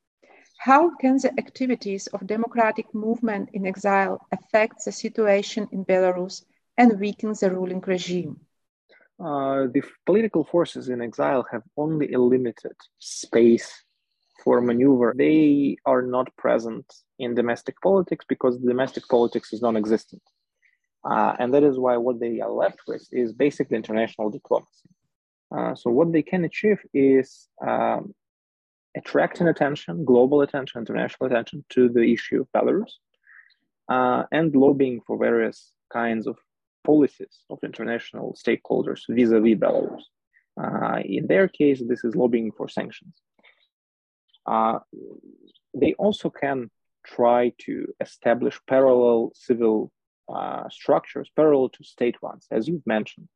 How 0.58 0.94
can 0.96 1.16
the 1.16 1.34
activities 1.36 2.06
of 2.06 2.28
democratic 2.28 2.94
movement 2.94 3.50
in 3.54 3.66
exile 3.66 4.24
affect 4.30 4.84
the 4.84 4.92
situation 4.92 5.68
in 5.72 5.84
Belarus 5.84 6.44
and 6.78 7.00
weaken 7.00 7.34
the 7.40 7.50
ruling 7.50 7.80
regime? 7.80 8.45
Uh, 9.18 9.66
the 9.72 9.82
political 10.04 10.44
forces 10.44 10.88
in 10.90 11.00
exile 11.00 11.46
have 11.50 11.62
only 11.76 12.12
a 12.12 12.18
limited 12.18 12.76
space 12.98 13.84
for 14.44 14.60
maneuver. 14.60 15.14
They 15.16 15.76
are 15.86 16.02
not 16.02 16.34
present 16.36 16.84
in 17.18 17.34
domestic 17.34 17.80
politics 17.80 18.26
because 18.28 18.58
domestic 18.58 19.08
politics 19.08 19.52
is 19.52 19.62
non 19.62 19.76
existent. 19.76 20.22
Uh, 21.08 21.34
and 21.38 21.54
that 21.54 21.62
is 21.62 21.78
why 21.78 21.96
what 21.96 22.20
they 22.20 22.40
are 22.40 22.50
left 22.50 22.80
with 22.86 23.06
is 23.12 23.32
basically 23.32 23.76
international 23.76 24.28
diplomacy. 24.28 24.90
Uh, 25.56 25.74
so, 25.74 25.90
what 25.90 26.12
they 26.12 26.22
can 26.22 26.44
achieve 26.44 26.80
is 26.92 27.48
um, 27.66 28.12
attracting 28.96 29.46
attention, 29.46 30.04
global 30.04 30.40
attention, 30.42 30.80
international 30.80 31.28
attention 31.28 31.64
to 31.70 31.88
the 31.88 32.12
issue 32.12 32.40
of 32.40 32.48
Belarus, 32.52 32.92
uh, 33.88 34.24
and 34.32 34.54
lobbying 34.56 35.00
for 35.06 35.16
various 35.16 35.72
kinds 35.92 36.26
of 36.26 36.36
policies 36.90 37.34
of 37.52 37.58
international 37.70 38.28
stakeholders 38.44 39.00
vis-a-vis 39.16 39.58
Belarus. 39.64 40.04
Uh, 40.62 41.00
in 41.04 41.26
their 41.26 41.48
case, 41.60 41.78
this 41.90 42.02
is 42.06 42.16
lobbying 42.22 42.50
for 42.56 42.66
sanctions. 42.68 43.14
Uh, 44.54 44.78
they 45.82 45.92
also 46.04 46.28
can 46.30 46.58
try 47.16 47.40
to 47.66 47.74
establish 48.06 48.56
parallel 48.74 49.20
civil 49.34 49.76
uh, 50.36 50.64
structures, 50.80 51.28
parallel 51.40 51.68
to 51.76 51.82
state 51.84 52.18
ones, 52.22 52.46
as 52.56 52.62
you've 52.68 52.86
mentioned, 52.86 53.28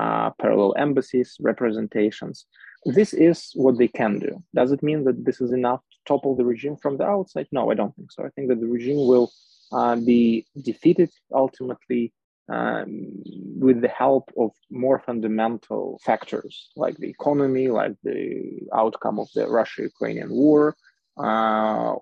uh, 0.00 0.30
parallel 0.42 0.74
embassies, 0.86 1.36
representations, 1.40 2.46
this 2.84 3.14
is 3.14 3.50
what 3.54 3.78
they 3.78 3.88
can 3.88 4.18
do. 4.18 4.42
Does 4.54 4.72
it 4.72 4.82
mean 4.82 5.04
that 5.04 5.24
this 5.24 5.40
is 5.40 5.52
enough 5.52 5.80
to 5.92 5.98
topple 6.06 6.36
the 6.36 6.44
regime 6.44 6.76
from 6.76 6.96
the 6.98 7.04
outside? 7.04 7.48
No, 7.50 7.70
I 7.70 7.74
don't 7.74 7.94
think 7.96 8.12
so. 8.12 8.24
I 8.24 8.30
think 8.30 8.48
that 8.48 8.60
the 8.60 8.66
regime 8.66 9.06
will 9.06 9.32
uh, 9.72 9.96
be 9.96 10.46
defeated 10.60 11.10
ultimately 11.32 12.12
um, 12.48 13.22
with 13.58 13.80
the 13.80 13.88
help 13.88 14.30
of 14.38 14.50
more 14.70 14.98
fundamental 14.98 16.00
factors 16.04 16.70
like 16.76 16.96
the 16.98 17.08
economy, 17.08 17.68
like 17.68 17.96
the 18.02 18.60
outcome 18.74 19.18
of 19.18 19.28
the 19.34 19.48
Russia-Ukrainian 19.48 20.30
war, 20.30 20.76
uh, 21.16 21.94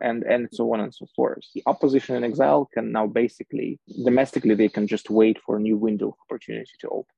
and 0.00 0.22
and 0.22 0.48
so 0.52 0.72
on 0.72 0.80
and 0.80 0.94
so 0.94 1.06
forth. 1.16 1.44
The 1.54 1.62
opposition 1.66 2.16
in 2.16 2.24
exile 2.24 2.68
can 2.72 2.92
now 2.92 3.06
basically 3.06 3.78
domestically 4.04 4.54
they 4.54 4.68
can 4.68 4.86
just 4.86 5.10
wait 5.10 5.38
for 5.44 5.56
a 5.56 5.60
new 5.60 5.76
window 5.76 6.08
of 6.08 6.14
opportunity 6.24 6.72
to 6.80 6.88
open. 6.88 7.14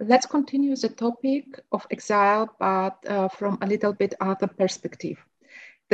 Let's 0.00 0.26
continue 0.26 0.74
the 0.74 0.88
topic 0.88 1.60
of 1.70 1.86
exile, 1.90 2.48
but 2.58 2.96
uh, 3.06 3.28
from 3.28 3.58
a 3.62 3.66
little 3.66 3.92
bit 3.92 4.14
other 4.20 4.48
perspective. 4.48 5.18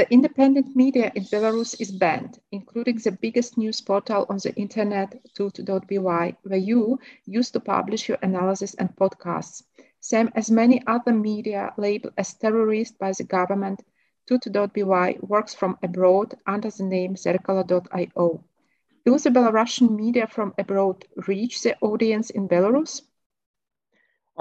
The 0.00 0.10
independent 0.10 0.74
media 0.74 1.12
in 1.14 1.24
Belarus 1.24 1.78
is 1.78 1.92
banned, 1.92 2.40
including 2.50 2.96
the 2.96 3.12
biggest 3.12 3.58
news 3.58 3.82
portal 3.82 4.24
on 4.30 4.38
the 4.38 4.54
internet, 4.56 5.14
tut.by, 5.34 6.36
where 6.42 6.58
you 6.58 6.98
used 7.26 7.52
to 7.52 7.60
publish 7.60 8.08
your 8.08 8.16
analysis 8.22 8.72
and 8.72 8.96
podcasts. 8.96 9.62
Same 10.00 10.30
as 10.34 10.50
many 10.50 10.82
other 10.86 11.12
media 11.12 11.74
labeled 11.76 12.14
as 12.16 12.32
terrorist 12.32 12.98
by 12.98 13.12
the 13.12 13.24
government, 13.24 13.82
tut.by 14.26 15.18
works 15.20 15.52
from 15.52 15.76
abroad 15.82 16.34
under 16.46 16.70
the 16.70 16.84
name 16.84 17.14
Zerkalo.io. 17.14 18.42
Do 19.04 19.18
the 19.18 19.30
Belarusian 19.30 19.94
media 19.94 20.26
from 20.26 20.54
abroad 20.56 21.04
reach 21.28 21.62
the 21.62 21.76
audience 21.82 22.30
in 22.30 22.48
Belarus? 22.48 23.02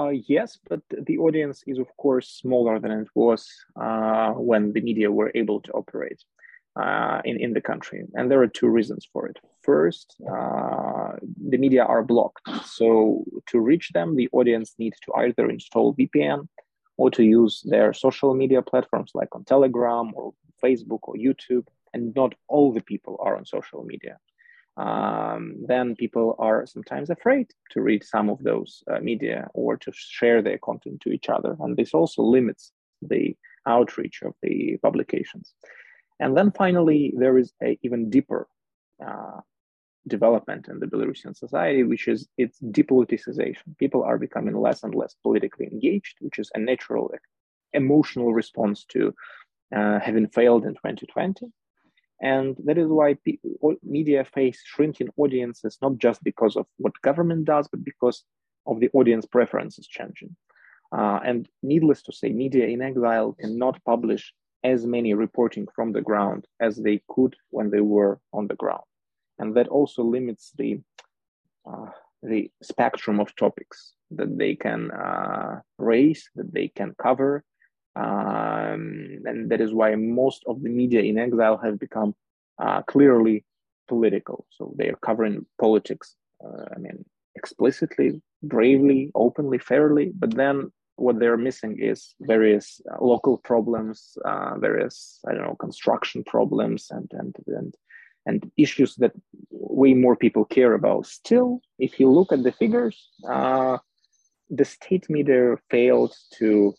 Uh, 0.00 0.12
yes, 0.28 0.58
but 0.68 0.80
the 1.06 1.18
audience 1.18 1.62
is, 1.66 1.78
of 1.78 1.94
course, 1.98 2.26
smaller 2.28 2.78
than 2.78 2.90
it 2.90 3.08
was 3.14 3.46
uh, 3.76 4.30
when 4.32 4.72
the 4.72 4.80
media 4.80 5.10
were 5.12 5.30
able 5.34 5.60
to 5.60 5.70
operate 5.72 6.24
uh, 6.76 7.20
in, 7.26 7.38
in 7.38 7.52
the 7.52 7.60
country. 7.60 8.06
And 8.14 8.30
there 8.30 8.40
are 8.40 8.46
two 8.46 8.68
reasons 8.68 9.06
for 9.12 9.26
it. 9.26 9.38
First, 9.62 10.16
uh, 10.22 11.12
the 11.50 11.58
media 11.58 11.84
are 11.84 12.02
blocked. 12.02 12.48
So, 12.64 13.24
to 13.48 13.60
reach 13.60 13.90
them, 13.92 14.16
the 14.16 14.30
audience 14.32 14.74
needs 14.78 14.98
to 15.00 15.12
either 15.16 15.50
install 15.50 15.94
VPN 15.94 16.48
or 16.96 17.10
to 17.10 17.22
use 17.22 17.62
their 17.66 17.92
social 17.92 18.34
media 18.34 18.62
platforms 18.62 19.10
like 19.14 19.34
on 19.34 19.44
Telegram 19.44 20.12
or 20.14 20.32
Facebook 20.64 21.00
or 21.02 21.14
YouTube. 21.16 21.66
And 21.92 22.14
not 22.14 22.34
all 22.48 22.72
the 22.72 22.80
people 22.80 23.18
are 23.20 23.36
on 23.36 23.44
social 23.44 23.84
media 23.84 24.16
um, 24.76 25.56
then 25.66 25.96
people 25.96 26.36
are 26.38 26.66
sometimes 26.66 27.10
afraid 27.10 27.48
to 27.70 27.80
read 27.80 28.04
some 28.04 28.30
of 28.30 28.42
those 28.42 28.82
uh, 28.90 29.00
media 29.00 29.48
or 29.54 29.76
to 29.76 29.92
share 29.94 30.42
their 30.42 30.58
content 30.58 31.00
to 31.02 31.10
each 31.10 31.28
other. 31.28 31.56
And 31.60 31.76
this 31.76 31.92
also 31.92 32.22
limits 32.22 32.72
the 33.02 33.36
outreach 33.66 34.22
of 34.22 34.34
the 34.42 34.78
publications. 34.82 35.54
And 36.18 36.36
then 36.36 36.50
finally, 36.52 37.12
there 37.16 37.38
is 37.38 37.52
a 37.62 37.78
even 37.82 38.10
deeper 38.10 38.48
uh, 39.04 39.40
development 40.06 40.68
in 40.68 40.78
the 40.78 40.86
Belarusian 40.86 41.36
society, 41.36 41.82
which 41.82 42.08
is 42.08 42.28
its 42.38 42.58
depoliticization. 42.60 43.76
People 43.78 44.02
are 44.02 44.18
becoming 44.18 44.56
less 44.56 44.82
and 44.82 44.94
less 44.94 45.14
politically 45.22 45.66
engaged, 45.70 46.16
which 46.20 46.38
is 46.38 46.50
a 46.54 46.58
natural 46.58 47.12
emotional 47.72 48.32
response 48.32 48.84
to 48.84 49.14
uh, 49.74 50.00
having 50.00 50.26
failed 50.28 50.64
in 50.64 50.74
2020 50.74 51.46
and 52.20 52.56
that 52.64 52.76
is 52.78 52.88
why 52.88 53.16
media 53.82 54.24
face 54.24 54.60
shrinking 54.64 55.08
audiences, 55.16 55.78
not 55.80 55.96
just 55.96 56.22
because 56.22 56.56
of 56.56 56.66
what 56.76 57.00
government 57.02 57.46
does, 57.46 57.68
but 57.68 57.82
because 57.82 58.24
of 58.66 58.80
the 58.80 58.90
audience 58.92 59.24
preferences 59.24 59.86
changing. 59.86 60.36
Uh, 60.92 61.20
and 61.24 61.48
needless 61.62 62.02
to 62.02 62.12
say, 62.12 62.30
media 62.30 62.66
in 62.66 62.82
exile 62.82 63.36
cannot 63.40 63.82
publish 63.84 64.34
as 64.64 64.86
many 64.86 65.14
reporting 65.14 65.66
from 65.74 65.92
the 65.92 66.02
ground 66.02 66.46
as 66.60 66.76
they 66.76 67.00
could 67.08 67.34
when 67.50 67.70
they 67.70 67.80
were 67.80 68.20
on 68.32 68.46
the 68.48 68.56
ground. 68.56 68.84
And 69.38 69.54
that 69.56 69.68
also 69.68 70.02
limits 70.02 70.52
the, 70.58 70.80
uh, 71.66 71.86
the 72.22 72.50
spectrum 72.62 73.20
of 73.20 73.34
topics 73.36 73.94
that 74.10 74.36
they 74.36 74.56
can 74.56 74.90
uh, 74.90 75.60
raise, 75.78 76.28
that 76.34 76.52
they 76.52 76.68
can 76.68 76.94
cover, 77.00 77.44
um, 78.00 78.82
and 79.28 79.50
that 79.50 79.60
is 79.60 79.72
why 79.72 79.94
most 79.94 80.40
of 80.46 80.62
the 80.62 80.72
media 80.80 81.02
in 81.02 81.18
exile 81.18 81.58
have 81.64 81.78
become 81.86 82.14
uh, 82.64 82.80
clearly 82.82 83.44
political. 83.88 84.38
So 84.56 84.62
they 84.78 84.88
are 84.88 85.00
covering 85.08 85.46
politics, 85.64 86.16
uh, 86.44 86.64
I 86.74 86.78
mean, 86.78 87.04
explicitly, 87.34 88.08
bravely, 88.42 89.10
openly, 89.14 89.58
fairly, 89.58 90.06
but 90.22 90.34
then 90.34 90.56
what 90.96 91.18
they're 91.18 91.46
missing 91.48 91.78
is 91.78 92.14
various 92.20 92.80
uh, 92.90 93.04
local 93.12 93.38
problems, 93.38 94.16
uh, 94.24 94.58
various, 94.58 95.20
I 95.26 95.32
don't 95.32 95.46
know, 95.46 95.56
construction 95.66 96.22
problems 96.24 96.88
and, 96.90 97.10
and, 97.20 97.34
and, 97.46 97.74
and 98.26 98.50
issues 98.56 98.96
that 98.96 99.12
way 99.50 99.94
more 99.94 100.16
people 100.16 100.44
care 100.44 100.74
about. 100.74 101.06
Still, 101.06 101.60
if 101.78 101.98
you 101.98 102.10
look 102.10 102.32
at 102.32 102.42
the 102.42 102.52
figures, 102.52 102.96
uh, 103.28 103.78
the 104.50 104.64
state 104.64 105.08
media 105.08 105.56
failed 105.70 106.14
to 106.38 106.74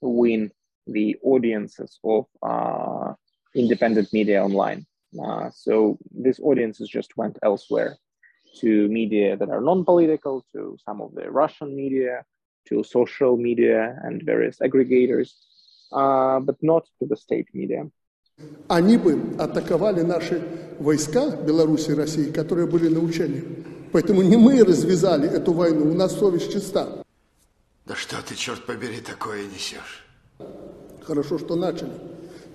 win 0.00 0.50
the 0.87 1.17
audiences 1.23 1.99
of 2.03 2.25
uh, 2.41 3.13
independent 3.55 4.11
media 4.13 4.43
online. 4.43 4.85
Uh, 5.21 5.49
so 5.51 5.97
this 6.11 6.39
audiences 6.39 6.87
just 6.89 7.17
went 7.17 7.37
elsewhere 7.43 7.97
to 8.59 8.87
media 8.87 9.37
that 9.37 9.49
are 9.49 9.61
non-political, 9.61 10.45
to 10.53 10.77
some 10.85 11.01
of 11.01 11.13
the 11.15 11.29
Russian 11.29 11.75
media, 11.75 12.23
to 12.67 12.83
social 12.83 13.37
media 13.37 13.99
and 14.03 14.23
various 14.23 14.57
aggregators, 14.59 15.31
uh, 15.91 16.39
but 16.39 16.55
not 16.61 16.85
to 16.99 17.05
the 17.07 17.15
state 17.15 17.47
media. 17.53 17.89
Они 18.67 18.97
бы 18.97 19.19
атаковали 19.37 20.01
наши 20.01 20.41
войска 20.79 21.35
Беларуси 21.35 21.91
и 21.91 21.93
России, 21.93 22.31
которые 22.31 22.65
были 22.65 22.87
на 22.87 22.99
учении. 22.99 23.43
Поэтому 23.91 24.23
не 24.23 24.37
мы 24.37 24.63
развязали 24.63 25.29
эту 25.29 25.53
войну, 25.53 25.91
у 25.91 25.93
нас 25.93 26.17
совесть 26.17 26.51
чиста. 26.51 27.03
Да 27.85 27.95
что 27.95 28.15
ты, 28.25 28.35
черт 28.35 28.65
побери, 28.65 28.99
такое 29.01 29.45
несешь? 29.45 30.04
Хорошо, 31.05 31.39
что 31.39 31.55
начали. 31.55 31.91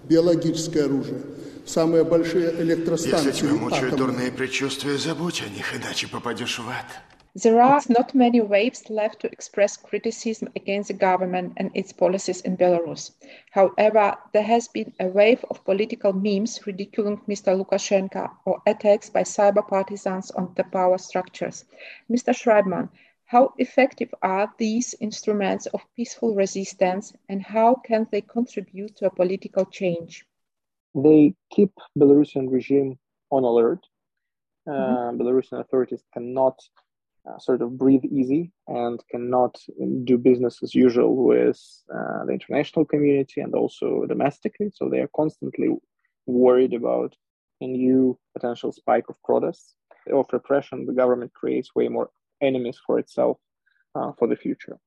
Биологическое 0.04 0.84
оружие. 0.84 1.20
Самые 1.66 2.04
большие 2.04 2.50
электростанции. 2.62 3.28
Если 3.28 3.46
тебя 3.46 3.54
мучают 3.54 3.96
дурные 3.96 4.30
предчувствия, 4.30 4.96
забудь 4.98 5.42
о 5.42 5.48
них, 5.48 5.74
иначе 5.74 6.06
попадешь 6.08 6.58
в 6.58 6.68
ад. 6.68 6.86
There 7.38 7.60
are 7.60 7.82
not 7.90 8.14
many 8.14 8.40
waves 8.40 8.88
left 8.88 9.20
to 9.20 9.30
express 9.30 9.76
criticism 9.76 10.48
against 10.56 10.88
the 10.88 10.94
government 10.94 11.52
and 11.58 11.70
its 11.74 11.92
policies 11.92 12.40
in 12.40 12.56
Belarus. 12.56 13.10
However, 13.50 14.16
there 14.32 14.42
has 14.42 14.68
been 14.68 14.94
a 14.98 15.08
wave 15.08 15.44
of 15.50 15.62
political 15.66 16.14
memes 16.14 16.66
ridiculing 16.66 17.20
Mr. 17.28 17.54
Lukashenko 17.54 18.30
or 18.46 18.62
attacks 18.66 19.10
by 19.10 19.20
cyber 19.20 19.68
partisans 19.68 20.30
on 20.30 20.54
the 20.54 20.64
power 20.64 20.96
structures. 20.96 21.66
Mr. 22.10 22.32
Schreibman, 22.32 22.88
how 23.31 23.53
effective 23.57 24.13
are 24.21 24.51
these 24.57 24.93
instruments 24.99 25.65
of 25.67 25.79
peaceful 25.95 26.35
resistance 26.35 27.13
and 27.29 27.41
how 27.41 27.75
can 27.75 28.05
they 28.11 28.19
contribute 28.19 28.93
to 28.97 29.05
a 29.05 29.15
political 29.21 29.63
change? 29.63 30.25
They 30.93 31.33
keep 31.49 31.71
Belarusian 31.97 32.51
regime 32.51 32.99
on 33.29 33.45
alert. 33.45 33.87
Uh, 34.67 34.73
mm-hmm. 34.73 35.21
Belarusian 35.21 35.61
authorities 35.61 36.03
cannot 36.13 36.59
uh, 37.25 37.37
sort 37.39 37.61
of 37.61 37.77
breathe 37.77 38.03
easy 38.03 38.51
and 38.67 38.99
cannot 39.09 39.57
do 40.03 40.17
business 40.17 40.61
as 40.61 40.75
usual 40.75 41.15
with 41.15 41.59
uh, 41.89 42.25
the 42.25 42.33
international 42.33 42.83
community 42.83 43.39
and 43.39 43.55
also 43.55 44.05
domestically. 44.09 44.71
So 44.73 44.89
they 44.89 44.99
are 44.99 45.15
constantly 45.15 45.69
worried 46.25 46.73
about 46.73 47.15
a 47.61 47.67
new 47.67 48.19
potential 48.35 48.73
spike 48.73 49.07
of 49.07 49.15
protests. 49.23 49.75
Of 50.11 50.25
repression, 50.33 50.87
the 50.87 50.93
government 51.01 51.31
creates 51.33 51.75
way 51.75 51.87
more 51.87 52.09
enemies 52.41 52.79
for 52.85 52.99
itself 52.99 53.37
uh, 53.95 54.11
for 54.17 54.27
the 54.27 54.35
future. 54.35 54.77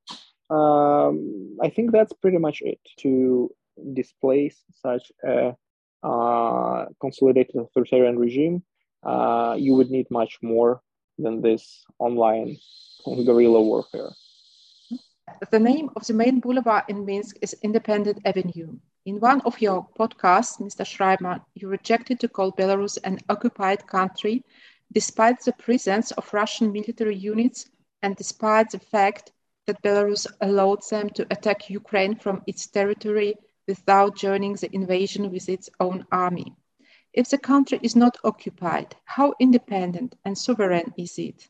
Um, 0.51 1.57
I 1.63 1.71
think 1.71 1.93
that's 1.93 2.13
pretty 2.13 2.39
much 2.39 2.63
it. 2.63 2.81
To 2.99 3.51
displace 3.93 4.63
such 4.71 5.11
a 5.25 5.57
uh, 6.03 6.85
consolidated 7.01 7.57
authoritarian 7.57 8.19
regime, 8.19 8.63
uh, 9.03 9.57
you 9.59 9.75
would 9.75 9.91
need 9.91 10.11
much 10.11 10.39
more 10.43 10.83
than 11.19 11.41
this 11.41 11.85
online 11.99 12.57
guerrilla 13.05 13.61
warfare. 13.63 14.11
The 15.51 15.59
name 15.59 15.91
of 15.97 16.07
the 16.07 16.15
main 16.15 16.41
boulevard 16.41 16.85
in 16.89 17.05
Minsk 17.05 17.39
is 17.41 17.57
Independent 17.63 18.21
Avenue. 18.25 18.77
In 19.07 19.21
one 19.21 19.41
of 19.43 19.61
your 19.61 19.87
podcasts, 19.99 20.61
Mr. 20.61 20.87
Schreiber, 20.87 21.41
you 21.55 21.69
rejected 21.69 22.21
to 22.21 22.29
call 22.29 22.53
Belarus 22.53 22.99
an 23.05 23.19
occupied 23.29 23.87
country 23.87 24.45
despite 24.95 25.41
the 25.41 25.53
presence 25.53 26.13
of 26.13 26.33
Russian 26.33 26.73
military 26.73 27.17
units 27.17 27.69
and 28.03 28.17
despite 28.17 28.71
the 28.71 28.79
fact 28.79 29.33
that 29.67 29.83
Belarus 29.83 30.27
allowed 30.41 30.83
them 30.91 31.09
to 31.11 31.27
attack 31.31 31.71
Ukraine 31.71 32.15
from 32.17 32.43
its 32.47 32.67
territory 32.67 33.35
without 33.67 34.17
joining 34.17 34.55
the 34.55 34.75
invasion 34.75 35.31
with 35.31 35.49
its 35.49 35.71
own 35.81 36.07
army. 36.13 36.55
If 37.13 37.31
the 37.31 37.39
country 37.39 37.79
is 37.83 37.97
not 37.97 38.19
occupied, 38.25 38.95
how 39.05 39.35
independent 39.41 40.17
and 40.25 40.37
sovereign 40.37 40.93
is 40.99 41.19
it? 41.19 41.49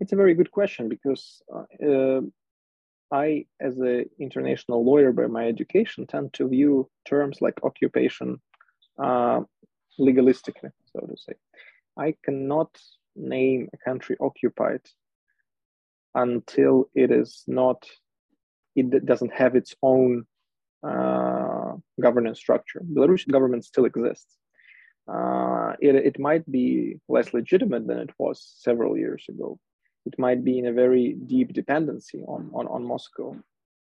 It's 0.00 0.12
a 0.12 0.16
very 0.16 0.34
good 0.34 0.50
question 0.50 0.88
because 0.88 1.42
uh, 1.52 2.20
I, 3.10 3.46
as 3.60 3.78
an 3.78 4.06
international 4.18 4.84
lawyer 4.84 5.12
by 5.12 5.26
my 5.26 5.48
education, 5.48 6.06
tend 6.06 6.32
to 6.34 6.48
view 6.48 6.90
terms 7.04 7.40
like 7.40 7.64
occupation 7.64 8.40
uh, 8.98 9.40
legalistically, 9.98 10.70
so 10.92 11.00
to 11.00 11.16
say. 11.16 11.34
I 11.96 12.14
cannot 12.24 12.78
name 13.16 13.68
a 13.72 13.76
country 13.78 14.16
occupied 14.20 14.82
until 16.14 16.88
it 16.94 17.10
is 17.10 17.44
not, 17.46 17.86
it 18.76 19.04
doesn't 19.06 19.32
have 19.32 19.54
its 19.54 19.74
own 19.82 20.26
uh, 20.86 21.72
governance 22.00 22.38
structure. 22.38 22.80
Belarusian 22.80 23.32
government 23.32 23.64
still 23.64 23.84
exists. 23.84 24.36
Uh, 25.12 25.72
it, 25.80 25.94
it 25.94 26.18
might 26.18 26.50
be 26.50 26.96
less 27.08 27.34
legitimate 27.34 27.86
than 27.86 27.98
it 27.98 28.10
was 28.18 28.54
several 28.58 28.96
years 28.96 29.24
ago. 29.28 29.58
It 30.06 30.18
might 30.18 30.44
be 30.44 30.58
in 30.58 30.66
a 30.66 30.72
very 30.72 31.16
deep 31.26 31.52
dependency 31.52 32.22
on, 32.26 32.50
on, 32.54 32.66
on 32.68 32.84
Moscow. 32.84 33.36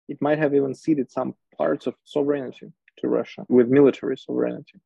It 0.08 0.18
might 0.20 0.38
have 0.38 0.54
even 0.54 0.74
ceded 0.74 1.10
some 1.10 1.34
parts 1.56 1.86
of 1.86 1.94
sovereignty 2.04 2.72
to 2.98 3.08
Russia 3.08 3.44
with 3.48 3.68
military 3.68 4.16
sovereignty. 4.16 4.80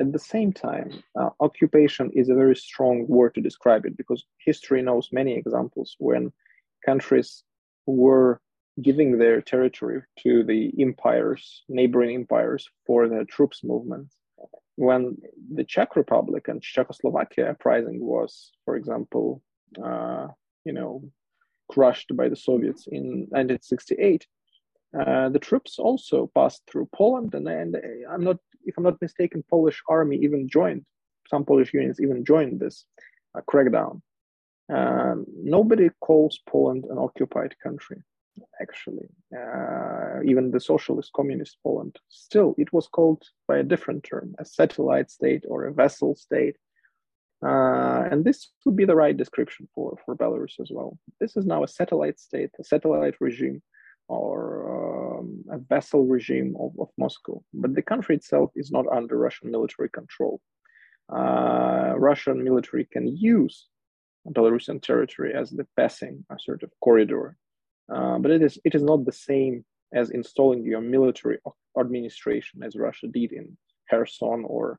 At 0.00 0.12
the 0.12 0.18
same 0.18 0.52
time, 0.52 1.02
uh, 1.18 1.30
occupation 1.40 2.10
is 2.14 2.28
a 2.28 2.34
very 2.34 2.56
strong 2.56 3.06
word 3.06 3.34
to 3.34 3.40
describe 3.40 3.84
it 3.84 3.96
because 3.96 4.24
history 4.38 4.82
knows 4.82 5.10
many 5.12 5.34
examples 5.34 5.96
when 5.98 6.32
countries 6.84 7.44
were 7.86 8.40
giving 8.80 9.18
their 9.18 9.42
territory 9.42 10.02
to 10.20 10.44
the 10.44 10.72
empires, 10.80 11.64
neighboring 11.68 12.14
empires, 12.14 12.68
for 12.86 13.08
their 13.08 13.24
troops 13.24 13.62
movement. 13.62 14.08
When 14.76 15.18
the 15.54 15.64
Czech 15.64 15.94
Republic 15.94 16.48
and 16.48 16.62
Czechoslovakia 16.62 17.50
uprising 17.50 18.00
was, 18.00 18.52
for 18.64 18.76
example, 18.76 19.42
uh, 19.82 20.28
you 20.64 20.72
know, 20.72 21.02
crushed 21.70 22.16
by 22.16 22.28
the 22.30 22.36
Soviets 22.36 22.86
in 22.86 23.26
1968, 23.30 24.26
uh, 24.98 25.30
the 25.30 25.38
troops 25.38 25.78
also 25.78 26.30
passed 26.34 26.62
through 26.70 26.88
Poland, 26.94 27.34
and, 27.34 27.48
and 27.48 27.76
I'm 28.10 28.24
not, 28.24 28.36
if 28.64 28.76
I'm 28.76 28.84
not 28.84 29.00
mistaken, 29.00 29.44
Polish 29.48 29.82
army 29.88 30.16
even 30.16 30.48
joined. 30.48 30.84
Some 31.28 31.44
Polish 31.44 31.72
units 31.72 32.00
even 32.00 32.24
joined 32.24 32.60
this 32.60 32.84
uh, 33.34 33.40
crackdown. 33.50 34.02
Um, 34.68 35.24
nobody 35.42 35.90
calls 36.00 36.40
Poland 36.46 36.84
an 36.84 36.98
occupied 36.98 37.54
country, 37.62 38.02
actually. 38.60 39.08
Uh, 39.34 40.20
even 40.24 40.50
the 40.50 40.60
socialist 40.60 41.10
communist 41.14 41.56
Poland. 41.62 41.96
Still, 42.08 42.54
it 42.58 42.72
was 42.72 42.86
called 42.86 43.22
by 43.48 43.58
a 43.58 43.64
different 43.64 44.04
term, 44.04 44.34
a 44.38 44.44
satellite 44.44 45.10
state 45.10 45.44
or 45.48 45.64
a 45.64 45.72
vassal 45.72 46.14
state. 46.14 46.56
Uh, 47.44 48.06
and 48.10 48.24
this 48.24 48.50
would 48.64 48.76
be 48.76 48.84
the 48.84 48.94
right 48.94 49.16
description 49.16 49.68
for, 49.74 49.98
for 50.04 50.14
Belarus 50.14 50.60
as 50.60 50.70
well. 50.70 50.98
This 51.18 51.36
is 51.36 51.44
now 51.44 51.64
a 51.64 51.68
satellite 51.68 52.20
state, 52.20 52.50
a 52.60 52.64
satellite 52.64 53.16
regime 53.20 53.62
or 54.08 54.71
um, 55.22 55.44
a 55.50 55.58
vassal 55.58 56.04
regime 56.06 56.56
of, 56.58 56.72
of 56.78 56.88
Moscow. 56.98 57.42
But 57.54 57.74
the 57.74 57.82
country 57.82 58.16
itself 58.16 58.50
is 58.56 58.70
not 58.70 58.86
under 58.88 59.16
Russian 59.16 59.50
military 59.50 59.88
control. 59.88 60.40
Uh, 61.12 61.94
Russian 61.96 62.42
military 62.42 62.86
can 62.90 63.06
use 63.16 63.66
Belarusian 64.28 64.80
territory 64.80 65.34
as 65.34 65.50
the 65.50 65.66
passing 65.76 66.24
a 66.30 66.38
sort 66.38 66.62
of 66.62 66.70
corridor, 66.80 67.36
uh, 67.92 68.18
but 68.18 68.30
it 68.30 68.42
is 68.42 68.58
it 68.64 68.74
is 68.74 68.82
not 68.82 69.04
the 69.04 69.12
same 69.12 69.64
as 69.92 70.10
installing 70.10 70.64
your 70.64 70.80
military 70.80 71.38
administration 71.78 72.62
as 72.62 72.76
Russia 72.76 73.08
did 73.08 73.32
in 73.32 73.56
Kherson 73.90 74.44
or 74.46 74.78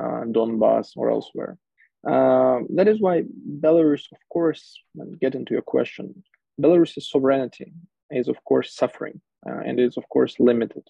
uh, 0.00 0.22
Donbass 0.34 0.92
or 0.96 1.10
elsewhere. 1.10 1.58
Uh, 2.06 2.60
that 2.76 2.88
is 2.88 3.00
why 3.00 3.24
Belarus, 3.60 4.04
of 4.12 4.18
course, 4.32 4.78
and 4.96 5.18
get 5.18 5.34
into 5.34 5.54
your 5.54 5.62
question, 5.62 6.22
Belarus's 6.60 7.10
sovereignty 7.10 7.72
is 8.10 8.28
of 8.28 8.42
course 8.44 8.74
suffering 8.74 9.20
uh, 9.46 9.60
and 9.64 9.78
it's 9.80 9.96
of 9.96 10.08
course 10.08 10.36
limited. 10.38 10.82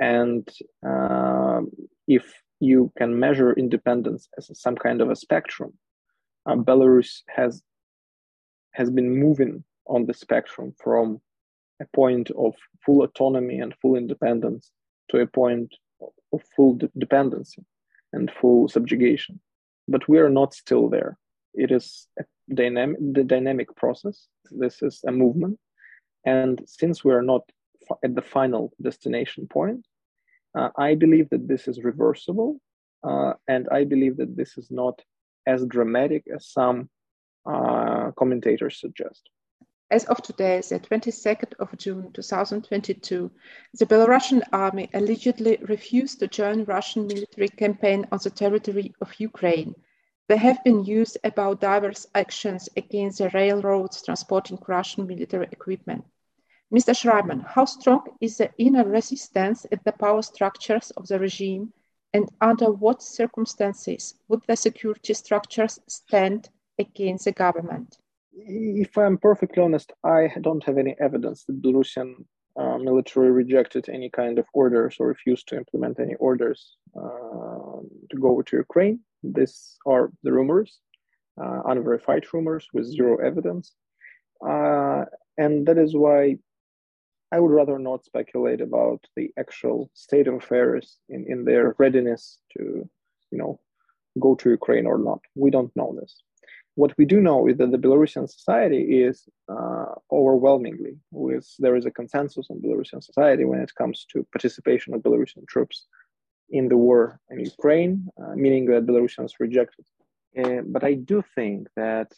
And 0.00 0.48
uh, 0.86 1.60
if 2.06 2.24
you 2.60 2.92
can 2.96 3.18
measure 3.18 3.52
independence 3.52 4.28
as 4.36 4.50
some 4.58 4.76
kind 4.76 5.00
of 5.00 5.10
a 5.10 5.16
spectrum, 5.16 5.74
uh, 6.46 6.56
Belarus 6.56 7.22
has 7.28 7.62
has 8.72 8.90
been 8.90 9.18
moving 9.18 9.64
on 9.86 10.06
the 10.06 10.14
spectrum 10.14 10.74
from 10.82 11.20
a 11.80 11.86
point 11.94 12.30
of 12.30 12.54
full 12.84 13.02
autonomy 13.02 13.58
and 13.58 13.74
full 13.82 13.96
independence 13.96 14.72
to 15.10 15.18
a 15.18 15.26
point 15.26 15.74
of 16.32 16.42
full 16.56 16.74
de- 16.74 16.90
dependency 16.96 17.62
and 18.12 18.30
full 18.30 18.68
subjugation. 18.68 19.40
But 19.88 20.08
we 20.08 20.18
are 20.18 20.30
not 20.30 20.54
still 20.54 20.88
there. 20.88 21.18
It 21.54 21.70
is 21.70 22.06
a 22.18 22.24
dynamic, 22.54 22.98
the 23.12 23.24
dynamic 23.24 23.76
process. 23.76 24.28
This 24.50 24.80
is 24.82 25.00
a 25.06 25.12
movement 25.12 25.58
and 26.24 26.62
since 26.66 27.04
we 27.04 27.12
are 27.12 27.22
not 27.22 27.42
at 28.04 28.14
the 28.14 28.22
final 28.22 28.72
destination 28.80 29.46
point, 29.46 29.86
uh, 30.56 30.70
I 30.76 30.94
believe 30.94 31.30
that 31.30 31.48
this 31.48 31.68
is 31.68 31.82
reversible. 31.82 32.60
Uh, 33.04 33.32
and 33.48 33.68
I 33.70 33.84
believe 33.84 34.16
that 34.18 34.36
this 34.36 34.56
is 34.56 34.70
not 34.70 35.02
as 35.46 35.64
dramatic 35.66 36.24
as 36.32 36.46
some 36.46 36.88
uh, 37.46 38.12
commentators 38.16 38.80
suggest. 38.80 39.28
As 39.90 40.04
of 40.06 40.22
today, 40.22 40.62
the 40.66 40.80
22nd 40.80 41.52
of 41.58 41.76
June 41.76 42.12
2022, 42.12 43.30
the 43.74 43.86
Belarusian 43.86 44.42
army 44.52 44.88
allegedly 44.94 45.58
refused 45.68 46.20
to 46.20 46.28
join 46.28 46.64
Russian 46.64 47.06
military 47.06 47.48
campaign 47.48 48.06
on 48.10 48.18
the 48.22 48.30
territory 48.30 48.94
of 49.02 49.20
Ukraine. 49.20 49.74
There 50.28 50.38
have 50.38 50.64
been 50.64 50.82
news 50.82 51.18
about 51.24 51.60
diverse 51.60 52.06
actions 52.14 52.70
against 52.74 53.18
the 53.18 53.28
railroads 53.34 54.02
transporting 54.02 54.58
Russian 54.66 55.06
military 55.06 55.48
equipment. 55.52 56.04
Mr. 56.72 56.94
Schreiberman, 56.94 57.44
how 57.46 57.66
strong 57.66 58.02
is 58.22 58.38
the 58.38 58.50
inner 58.56 58.84
resistance 58.84 59.66
at 59.70 59.84
the 59.84 59.92
power 59.92 60.22
structures 60.22 60.90
of 60.92 61.06
the 61.06 61.18
regime, 61.18 61.70
and 62.14 62.30
under 62.40 62.70
what 62.72 63.02
circumstances 63.02 64.14
would 64.28 64.40
the 64.46 64.56
security 64.56 65.12
structures 65.12 65.78
stand 65.86 66.48
against 66.78 67.26
the 67.26 67.32
government? 67.32 67.98
If 68.32 68.96
I'm 68.96 69.18
perfectly 69.18 69.62
honest, 69.62 69.92
I 70.02 70.28
don't 70.40 70.64
have 70.64 70.78
any 70.78 70.96
evidence 70.98 71.44
that 71.44 71.60
Belarusian 71.60 72.24
uh, 72.56 72.78
military 72.78 73.30
rejected 73.30 73.90
any 73.90 74.08
kind 74.08 74.38
of 74.38 74.46
orders 74.54 74.96
or 74.98 75.08
refused 75.08 75.48
to 75.48 75.56
implement 75.56 76.00
any 76.00 76.14
orders 76.14 76.76
uh, 76.96 77.80
to 78.10 78.16
go 78.18 78.40
to 78.40 78.56
Ukraine. 78.56 79.00
These 79.22 79.76
are 79.86 80.10
the 80.22 80.32
rumors, 80.32 80.80
uh, 81.38 81.60
unverified 81.66 82.24
rumors 82.32 82.66
with 82.72 82.86
zero 82.86 83.18
evidence. 83.18 83.74
Uh, 84.46 85.04
and 85.36 85.66
that 85.66 85.78
is 85.78 85.94
why 85.94 86.36
I 87.32 87.40
would 87.40 87.50
rather 87.50 87.78
not 87.78 88.04
speculate 88.04 88.60
about 88.60 89.00
the 89.16 89.30
actual 89.38 89.90
state 89.94 90.28
of 90.28 90.34
affairs 90.34 90.98
in, 91.08 91.24
in 91.32 91.44
their 91.44 91.74
readiness 91.78 92.38
to, 92.52 92.88
you 93.30 93.38
know, 93.38 93.58
go 94.20 94.34
to 94.34 94.50
Ukraine 94.50 94.86
or 94.86 94.98
not. 94.98 95.20
We 95.34 95.50
don't 95.50 95.74
know 95.74 95.96
this. 95.98 96.22
What 96.74 96.96
we 96.98 97.04
do 97.04 97.20
know 97.20 97.48
is 97.48 97.56
that 97.58 97.70
the 97.70 97.78
Belarusian 97.78 98.30
society 98.30 99.02
is 99.02 99.28
uh, 99.48 99.92
overwhelmingly, 100.10 100.94
with 101.10 101.46
there 101.58 101.76
is 101.76 101.86
a 101.86 101.90
consensus 101.90 102.46
on 102.50 102.60
Belarusian 102.60 103.02
society 103.02 103.44
when 103.44 103.60
it 103.60 103.74
comes 103.74 104.06
to 104.12 104.26
participation 104.32 104.94
of 104.94 105.02
Belarusian 105.02 105.46
troops 105.46 105.86
in 106.50 106.68
the 106.68 106.76
war 106.76 107.20
in 107.30 107.40
Ukraine, 107.40 108.08
uh, 108.22 108.34
meaning 108.34 108.66
that 108.66 108.86
Belarusians 108.86 109.32
reject 109.38 109.74
it. 109.80 109.86
Uh, 110.42 110.62
but 110.66 110.82
I 110.84 110.94
do 110.94 111.22
think 111.34 111.68
that 111.76 112.12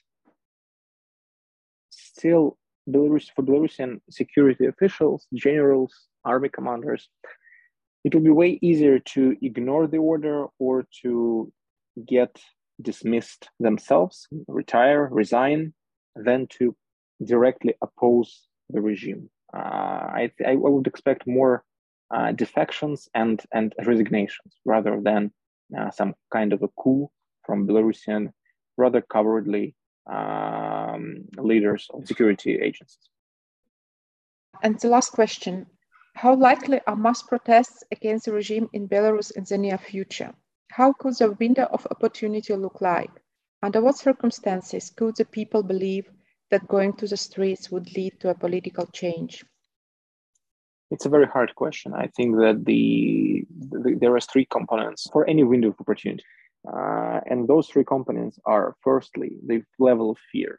still 1.91 2.57
Belarus 2.89 3.31
for 3.35 3.43
Belarusian 3.43 4.01
security 4.11 4.67
officials, 4.67 5.27
generals, 5.35 5.93
army 6.25 6.49
commanders, 6.49 7.09
it 8.05 8.15
will 8.15 8.23
be 8.23 8.31
way 8.31 8.59
easier 8.61 8.99
to 8.99 9.37
ignore 9.43 9.87
the 9.87 9.97
order 9.97 10.47
or 10.59 10.87
to 11.03 11.53
get 12.07 12.39
dismissed 12.83 13.49
themselves, 13.61 14.29
retire, 14.49 15.09
resign, 15.11 15.73
than 16.17 16.47
to 16.59 16.77
directly 17.25 17.75
oppose 17.83 18.49
the 18.71 18.81
regime. 18.81 19.31
Uh, 19.55 19.59
I, 20.21 20.33
I, 20.47 20.55
would 20.57 20.87
expect 20.87 21.27
more 21.27 21.65
uh, 22.13 22.33
defections 22.33 23.09
and, 23.15 23.41
and 23.53 23.73
resignations 23.87 24.57
rather 24.65 25.01
than 25.01 25.33
uh, 25.79 25.91
some 25.91 26.15
kind 26.33 26.53
of 26.53 26.63
a 26.63 26.69
coup 26.69 27.09
from 27.47 27.67
Belarusian, 27.67 28.33
rather 28.77 29.01
cowardly 29.01 29.77
um, 30.07 31.25
leaders 31.39 31.89
of 31.93 32.07
security 32.07 32.59
agencies. 32.61 33.11
And 34.63 34.79
the 34.79 34.89
last 34.89 35.13
question 35.13 35.67
How 36.15 36.35
likely 36.35 36.81
are 36.87 36.97
mass 36.97 37.23
protests 37.23 37.85
against 37.91 38.27
the 38.27 38.33
regime 38.33 38.69
in 38.73 38.89
Belarus 38.89 39.33
in 39.37 39.45
the 39.45 39.59
near 39.59 39.79
future? 39.79 40.33
How 40.71 40.93
could 40.93 41.15
the 41.17 41.33
window 41.33 41.67
of 41.71 41.87
opportunity 41.91 42.55
look 42.55 42.81
like? 42.81 43.11
Under 43.63 43.81
what 43.81 43.97
circumstances 43.99 44.91
could 44.91 45.17
the 45.17 45.25
people 45.25 45.63
believe 45.63 46.11
that 46.51 46.69
going 46.69 46.93
to 46.95 47.07
the 47.07 47.17
streets 47.17 47.71
would 47.71 47.97
lead 47.97 48.21
to 48.21 48.31
a 48.31 48.35
political 48.35 48.87
change? 48.87 49.45
It's 50.91 51.07
a 51.07 51.09
very 51.09 51.27
hard 51.27 51.55
question. 51.55 51.95
I 51.95 52.09
think 52.09 52.37
that 52.37 52.65
the, 52.65 53.45
the 53.51 53.95
there 54.01 54.15
are 54.15 54.21
three 54.21 54.45
components 54.45 55.09
for 55.13 55.29
any 55.29 55.43
window 55.43 55.69
of 55.69 55.81
opportunity. 55.81 56.25
Uh, 56.67 57.21
and 57.27 57.47
those 57.47 57.69
three 57.69 57.85
components 57.85 58.39
are 58.47 58.75
firstly, 58.83 59.37
the 59.47 59.63
level 59.79 60.11
of 60.11 60.19
fear. 60.33 60.59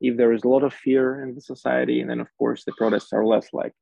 If 0.00 0.16
there 0.16 0.32
is 0.32 0.44
a 0.44 0.48
lot 0.48 0.62
of 0.62 0.72
fear 0.72 1.22
in 1.22 1.34
the 1.34 1.40
society, 1.40 2.00
and 2.00 2.10
then 2.10 2.20
of 2.20 2.28
course 2.38 2.64
the 2.64 2.72
protests 2.72 3.12
are 3.12 3.24
less 3.24 3.48
like. 3.52 3.72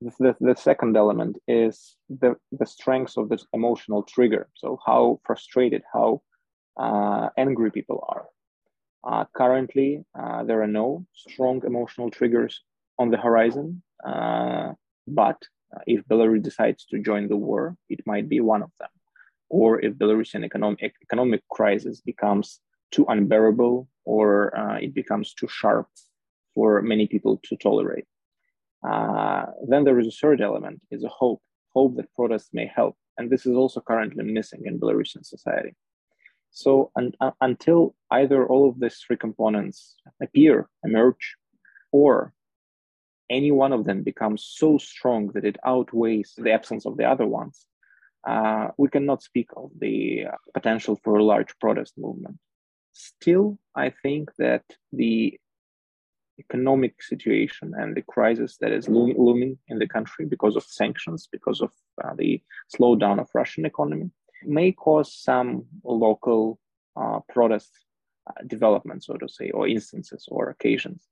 The, 0.00 0.36
the, 0.40 0.54
second 0.54 0.96
element 0.96 1.38
is 1.48 1.96
the, 2.08 2.36
the 2.52 2.66
strength 2.66 3.16
of 3.16 3.28
this 3.28 3.44
emotional 3.52 4.04
trigger. 4.04 4.48
So, 4.54 4.78
how 4.86 5.20
frustrated, 5.24 5.82
how 5.92 6.22
uh, 6.78 7.30
angry 7.36 7.72
people 7.72 8.04
are. 8.08 8.26
Uh, 9.02 9.24
currently, 9.36 10.04
uh, 10.16 10.44
there 10.44 10.62
are 10.62 10.68
no 10.68 11.04
strong 11.14 11.62
emotional 11.66 12.10
triggers 12.10 12.62
on 12.98 13.10
the 13.10 13.16
horizon, 13.16 13.82
uh, 14.06 14.72
but 15.08 15.36
if 15.86 16.04
Belarus 16.06 16.42
decides 16.42 16.84
to 16.86 17.00
join 17.00 17.28
the 17.28 17.36
war, 17.36 17.76
it 17.88 18.00
might 18.06 18.28
be 18.28 18.40
one 18.40 18.62
of 18.62 18.70
them. 18.78 18.90
Or 19.50 19.80
if 19.80 19.94
Belarusian 19.94 20.44
economic, 20.44 20.94
economic 21.02 21.42
crisis 21.48 22.00
becomes 22.00 22.60
too 22.90 23.04
unbearable 23.08 23.88
or 24.04 24.56
uh, 24.58 24.76
it 24.78 24.94
becomes 24.94 25.34
too 25.34 25.48
sharp 25.48 25.88
for 26.54 26.82
many 26.82 27.06
people 27.06 27.40
to 27.44 27.56
tolerate. 27.56 28.06
Uh, 28.86 29.46
then 29.68 29.84
there 29.84 29.98
is 29.98 30.06
a 30.06 30.18
third 30.20 30.40
element, 30.40 30.80
is 30.90 31.04
a 31.04 31.08
hope, 31.08 31.42
hope 31.74 31.96
that 31.96 32.12
protests 32.14 32.50
may 32.52 32.66
help. 32.66 32.96
And 33.16 33.30
this 33.30 33.46
is 33.46 33.54
also 33.54 33.80
currently 33.80 34.24
missing 34.24 34.62
in 34.64 34.78
Belarusian 34.78 35.24
society. 35.24 35.74
So 36.50 36.90
uh, 37.20 37.30
until 37.40 37.94
either 38.10 38.46
all 38.46 38.68
of 38.68 38.80
these 38.80 38.98
three 38.98 39.16
components 39.16 39.96
appear, 40.22 40.68
emerge, 40.84 41.36
or 41.92 42.32
any 43.30 43.50
one 43.50 43.72
of 43.72 43.84
them 43.84 44.02
becomes 44.02 44.44
so 44.44 44.78
strong 44.78 45.28
that 45.34 45.44
it 45.44 45.58
outweighs 45.64 46.34
the 46.38 46.52
absence 46.52 46.86
of 46.86 46.96
the 46.96 47.04
other 47.04 47.26
ones, 47.26 47.66
uh, 48.26 48.68
we 48.76 48.88
cannot 48.88 49.22
speak 49.22 49.48
of 49.56 49.70
the 49.78 50.26
potential 50.54 50.98
for 51.02 51.16
a 51.16 51.24
large 51.24 51.56
protest 51.58 51.94
movement. 51.96 52.38
Still, 52.92 53.58
I 53.74 53.90
think 53.90 54.30
that 54.38 54.64
the 54.92 55.38
economic 56.38 57.02
situation 57.02 57.74
and 57.76 57.96
the 57.96 58.02
crisis 58.02 58.56
that 58.60 58.72
is 58.72 58.88
looming 58.88 59.58
in 59.68 59.78
the 59.78 59.88
country 59.88 60.24
because 60.24 60.56
of 60.56 60.64
sanctions, 60.64 61.28
because 61.30 61.60
of 61.60 61.70
uh, 62.04 62.14
the 62.16 62.40
slowdown 62.74 63.20
of 63.20 63.28
Russian 63.34 63.64
economy, 63.64 64.10
may 64.44 64.72
cause 64.72 65.12
some 65.12 65.64
local 65.84 66.58
uh, 66.96 67.20
protest 67.28 67.70
uh, 68.28 68.42
development, 68.46 69.04
so 69.04 69.14
to 69.14 69.28
say, 69.28 69.50
or 69.50 69.66
instances 69.66 70.26
or 70.30 70.50
occasions. 70.50 71.06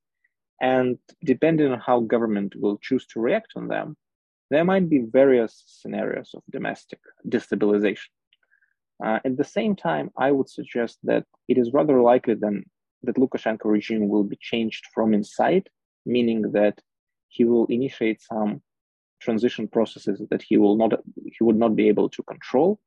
And 0.61 0.99
depending 1.25 1.71
on 1.73 1.81
how 1.81 2.01
government 2.01 2.55
will 2.57 2.79
choose 2.79 3.07
to 3.09 3.21
react 3.21 3.53
on 3.57 3.69
them, 3.69 3.97
there 4.51 4.65
might 4.65 4.89
be 4.89 5.01
various 5.01 5.63
scenarios 5.67 6.31
of 6.35 6.43
domestic 6.51 7.01
destabilization. 7.29 8.11
Uh, 9.05 9.19
at 9.25 9.37
the 9.37 9.45
same 9.45 9.77
time, 9.77 10.11
I 10.17 10.31
would 10.31 10.49
suggest 10.49 10.99
that 11.05 11.25
it 11.49 11.59
is 11.59 11.73
rather 11.73 12.01
likely 12.01 12.35
than 12.35 12.65
that 13.03 13.17
Lukashenko 13.17 13.67
regime 13.67 14.09
will 14.09 14.25
be 14.25 14.39
changed 14.41 14.85
from 14.95 15.13
inside, 15.13 15.69
meaning 16.07 16.53
that 16.53 16.81
he 17.29 17.45
will 17.45 17.67
initiate 17.67 18.23
some 18.23 18.63
transition 19.21 19.67
processes 19.69 20.23
that 20.31 20.43
he 20.43 20.57
will 20.57 20.77
not 20.77 20.93
he 21.15 21.43
would 21.43 21.57
not 21.57 21.75
be 21.75 21.89
able 21.89 22.09
to 22.11 22.23
control, 22.23 22.79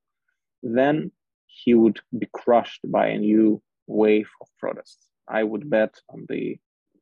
then 0.64 1.12
he 1.46 1.74
would 1.74 2.00
be 2.18 2.28
crushed 2.34 2.82
by 2.92 3.08
a 3.08 3.18
new 3.18 3.62
wave 3.88 4.30
of 4.42 4.48
protests. 4.60 5.08
I 5.28 5.44
would 5.44 5.70
bet 5.70 5.96
on 6.10 6.26
the 6.30 6.58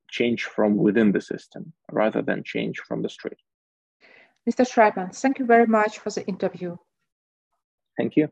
change 0.10 0.43
from 0.46 0.76
within 0.78 1.12
the 1.12 1.22
system 1.22 1.74
rather 1.91 2.22
than 2.22 2.43
change 2.43 2.80
from 2.80 3.02
the 3.02 3.10
street. 3.10 3.39
Mr. 4.48 4.66
Schreiber, 4.66 5.10
thank 5.12 5.40
you 5.40 5.46
very 5.46 5.68
much 5.68 6.00
for 6.00 6.10
the 6.10 6.26
interview. 6.26 6.78
Thank 7.98 8.16
you. 8.16 8.30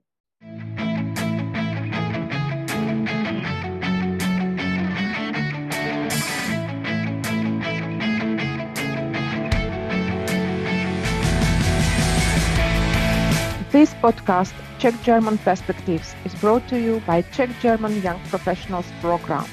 This 13.71 13.93
podcast, 13.95 14.53
Czech 14.79 14.93
German 15.03 15.37
Perspectives, 15.37 16.15
is 16.23 16.33
brought 16.35 16.65
to 16.69 16.79
you 16.79 17.01
by 17.05 17.23
Czech 17.23 17.49
German 17.61 18.01
Young 18.01 18.19
Professionals 18.29 18.85
Program. 19.01 19.43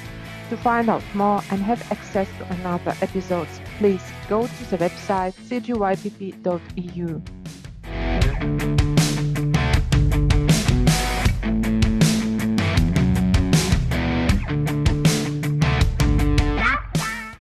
To 0.53 0.59
find 0.59 0.91
out 0.91 1.03
more 1.15 1.43
and 1.51 1.63
have 1.63 1.81
access 1.91 2.29
to 2.37 2.53
another 2.53 2.95
episodes, 3.01 3.59
please 3.79 4.03
go 4.29 4.47
to 4.47 4.71
the 4.71 4.77
website 4.77 5.33
cgypp.eu. 5.49 7.23